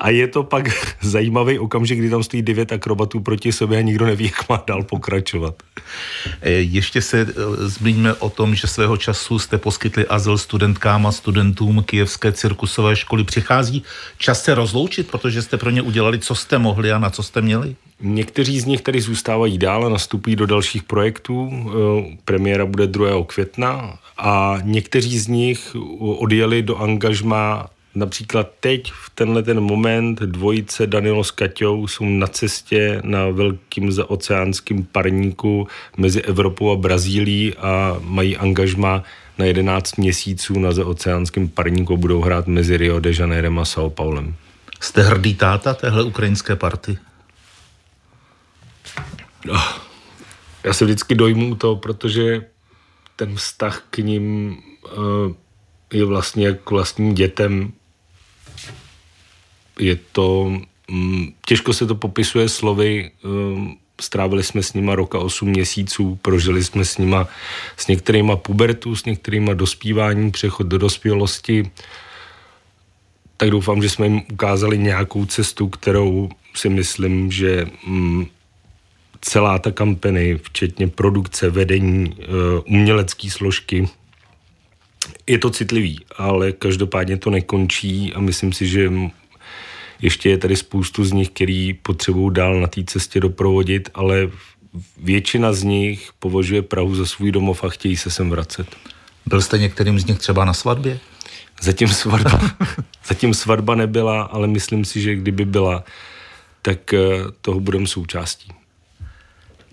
A 0.00 0.10
je 0.10 0.28
to 0.28 0.42
pak 0.42 0.64
zajímavý 1.02 1.58
okamžik, 1.58 1.98
kdy 1.98 2.10
tam 2.10 2.22
stojí 2.22 2.42
devět 2.42 2.72
akrobatů 2.72 3.20
proti 3.20 3.52
sobě 3.52 3.78
a 3.78 3.82
nikdo 3.82 4.06
neví, 4.06 4.24
jak 4.24 4.48
má 4.48 4.64
dál 4.66 4.82
pokračovat. 4.82 5.54
Ještě 6.44 7.02
se 7.02 7.26
zmíníme 7.58 8.14
o 8.14 8.30
tom, 8.30 8.54
že 8.54 8.66
svého 8.66 8.96
času 8.96 9.38
jste 9.38 9.58
poskytli 9.58 10.06
azyl 10.06 10.38
studentkám 10.38 11.06
a 11.06 11.12
studentům 11.12 11.82
Kijevské 11.82 12.32
cirkusové 12.32 12.96
školy. 12.96 13.24
Přichází 13.24 13.82
čas 14.18 14.42
se 14.42 14.54
rozloučit, 14.54 15.10
protože 15.10 15.42
jste 15.42 15.56
pro 15.64 15.70
ně 15.70 15.82
udělali, 15.82 16.18
co 16.18 16.34
jste 16.34 16.58
mohli 16.58 16.92
a 16.92 16.98
na 16.98 17.10
co 17.10 17.22
jste 17.22 17.40
měli? 17.40 17.76
Někteří 18.00 18.60
z 18.60 18.64
nich 18.64 18.80
tady 18.80 19.00
zůstávají 19.00 19.58
dál 19.58 19.86
a 19.86 19.88
nastupují 19.88 20.36
do 20.36 20.46
dalších 20.46 20.82
projektů. 20.82 21.50
Eh, 21.52 22.16
premiéra 22.24 22.66
bude 22.66 22.86
2. 22.86 23.24
května 23.24 23.98
a 24.18 24.58
někteří 24.62 25.18
z 25.18 25.28
nich 25.28 25.76
odjeli 25.98 26.62
do 26.62 26.76
angažma 26.76 27.66
například 27.94 28.50
teď, 28.60 28.92
v 28.92 29.10
tenhle 29.14 29.42
ten 29.42 29.60
moment, 29.60 30.20
dvojice 30.20 30.86
Danilo 30.86 31.24
s 31.24 31.30
Kaťou 31.30 31.86
jsou 31.86 32.04
na 32.04 32.26
cestě 32.26 33.00
na 33.04 33.28
velkým 33.28 33.92
zaoceánským 33.92 34.84
parníku 34.92 35.68
mezi 35.96 36.22
Evropou 36.22 36.70
a 36.70 36.76
Brazílií 36.76 37.54
a 37.54 37.96
mají 38.00 38.36
angažma 38.36 39.02
na 39.38 39.44
11 39.44 39.96
měsíců 39.96 40.58
na 40.58 40.72
zaoceánském 40.72 41.48
parníku 41.48 41.96
budou 41.96 42.20
hrát 42.20 42.46
mezi 42.46 42.76
Rio 42.76 43.00
de 43.00 43.12
Janeiro 43.18 43.60
a 43.60 43.64
São 43.64 43.90
Paulem. 43.90 44.34
Jste 44.80 45.02
hrdý 45.02 45.34
táta 45.34 45.74
téhle 45.74 46.02
ukrajinské 46.02 46.56
party? 46.56 46.98
Oh, 49.50 49.78
já 50.64 50.72
se 50.72 50.84
vždycky 50.84 51.14
dojmu 51.14 51.54
to, 51.54 51.76
protože 51.76 52.44
ten 53.16 53.36
vztah 53.36 53.86
k 53.90 53.98
ním 53.98 54.56
uh, 54.96 55.32
je 55.92 56.04
vlastně 56.04 56.52
k 56.52 56.70
vlastním 56.70 57.14
dětem. 57.14 57.72
Je 59.78 59.96
to, 60.12 60.52
um, 60.90 61.34
těžko 61.46 61.72
se 61.72 61.86
to 61.86 61.94
popisuje 61.94 62.48
slovy, 62.48 63.10
um, 63.24 63.78
strávili 64.00 64.42
jsme 64.42 64.62
s 64.62 64.72
nima 64.72 64.94
roka 64.94 65.18
8 65.18 65.48
měsíců, 65.48 66.18
prožili 66.22 66.64
jsme 66.64 66.84
s 66.84 66.98
nima 66.98 67.28
s 67.76 67.86
některýma 67.86 68.36
pubertu, 68.36 68.96
s 68.96 69.04
některýma 69.04 69.54
dospíváním, 69.54 70.32
přechod 70.32 70.66
do 70.66 70.78
dospělosti, 70.78 71.70
tak 73.36 73.50
doufám, 73.50 73.82
že 73.82 73.88
jsme 73.88 74.06
jim 74.06 74.22
ukázali 74.32 74.78
nějakou 74.78 75.26
cestu, 75.26 75.68
kterou 75.68 76.28
si 76.54 76.68
myslím, 76.68 77.30
že 77.30 77.66
mm, 77.86 78.26
celá 79.20 79.58
ta 79.58 79.70
kampany, 79.70 80.38
včetně 80.42 80.88
produkce, 80.88 81.50
vedení, 81.50 82.12
uh, 82.12 82.74
umělecké 82.74 83.30
složky, 83.30 83.88
je 85.26 85.38
to 85.38 85.50
citlivý, 85.50 86.00
ale 86.16 86.52
každopádně 86.52 87.16
to 87.16 87.30
nekončí 87.30 88.12
a 88.14 88.20
myslím 88.20 88.52
si, 88.52 88.66
že 88.66 88.92
ještě 90.00 90.30
je 90.30 90.38
tady 90.38 90.56
spoustu 90.56 91.04
z 91.04 91.12
nich, 91.12 91.30
který 91.30 91.74
potřebují 91.74 92.34
dál 92.34 92.60
na 92.60 92.66
té 92.66 92.84
cestě 92.84 93.20
doprovodit, 93.20 93.90
ale 93.94 94.30
většina 94.96 95.52
z 95.52 95.62
nich 95.62 96.10
považuje 96.18 96.62
Prahu 96.62 96.94
za 96.94 97.06
svůj 97.06 97.32
domov 97.32 97.64
a 97.64 97.68
chtějí 97.68 97.96
se 97.96 98.10
sem 98.10 98.30
vracet. 98.30 98.76
Byl 99.26 99.42
jste 99.42 99.58
některým 99.58 99.98
z 99.98 100.06
nich 100.06 100.18
třeba 100.18 100.44
na 100.44 100.52
svatbě? 100.52 101.00
Zatím 101.62 101.88
svatba, 101.88 102.40
zatím 103.08 103.34
svatba 103.34 103.74
nebyla, 103.74 104.22
ale 104.22 104.46
myslím 104.46 104.84
si, 104.84 105.00
že 105.00 105.14
kdyby 105.14 105.44
byla, 105.44 105.84
tak 106.62 106.94
eh, 106.94 106.98
toho 107.40 107.60
budeme 107.60 107.86
součástí. 107.86 108.52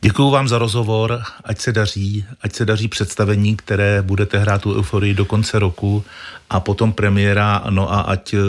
Děkuji 0.01 0.31
vám 0.31 0.47
za 0.47 0.57
rozhovor, 0.57 1.21
ať 1.43 1.59
se 1.59 1.71
daří, 1.71 2.25
ať 2.41 2.53
se 2.53 2.65
daří 2.65 2.87
představení, 2.87 3.55
které 3.55 4.01
budete 4.01 4.37
hrát 4.37 4.61
tu 4.61 4.75
euforii 4.77 5.13
do 5.13 5.25
konce 5.25 5.59
roku 5.59 6.03
a 6.49 6.59
potom 6.59 6.93
premiéra, 6.93 7.63
no 7.69 7.93
a 7.93 8.01
ať 8.01 8.33
eh, 8.33 8.39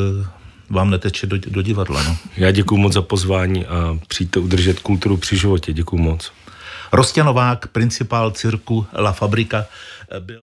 vám 0.70 0.90
neteče 0.90 1.26
do, 1.26 1.38
do 1.38 1.62
divadla. 1.62 2.02
No. 2.02 2.16
Já 2.36 2.50
děkuji 2.50 2.76
moc 2.76 2.92
za 2.92 3.02
pozvání 3.02 3.66
a 3.66 3.98
přijďte 4.08 4.40
udržet 4.40 4.80
kulturu 4.80 5.16
při 5.16 5.36
životě. 5.36 5.72
Děkuji 5.72 5.98
moc. 5.98 6.32
Rostě 6.92 7.24
Novák, 7.24 7.66
principál 7.66 8.30
cirku 8.30 8.86
La 8.98 9.12
Fabrika, 9.12 9.64
byl 10.20 10.40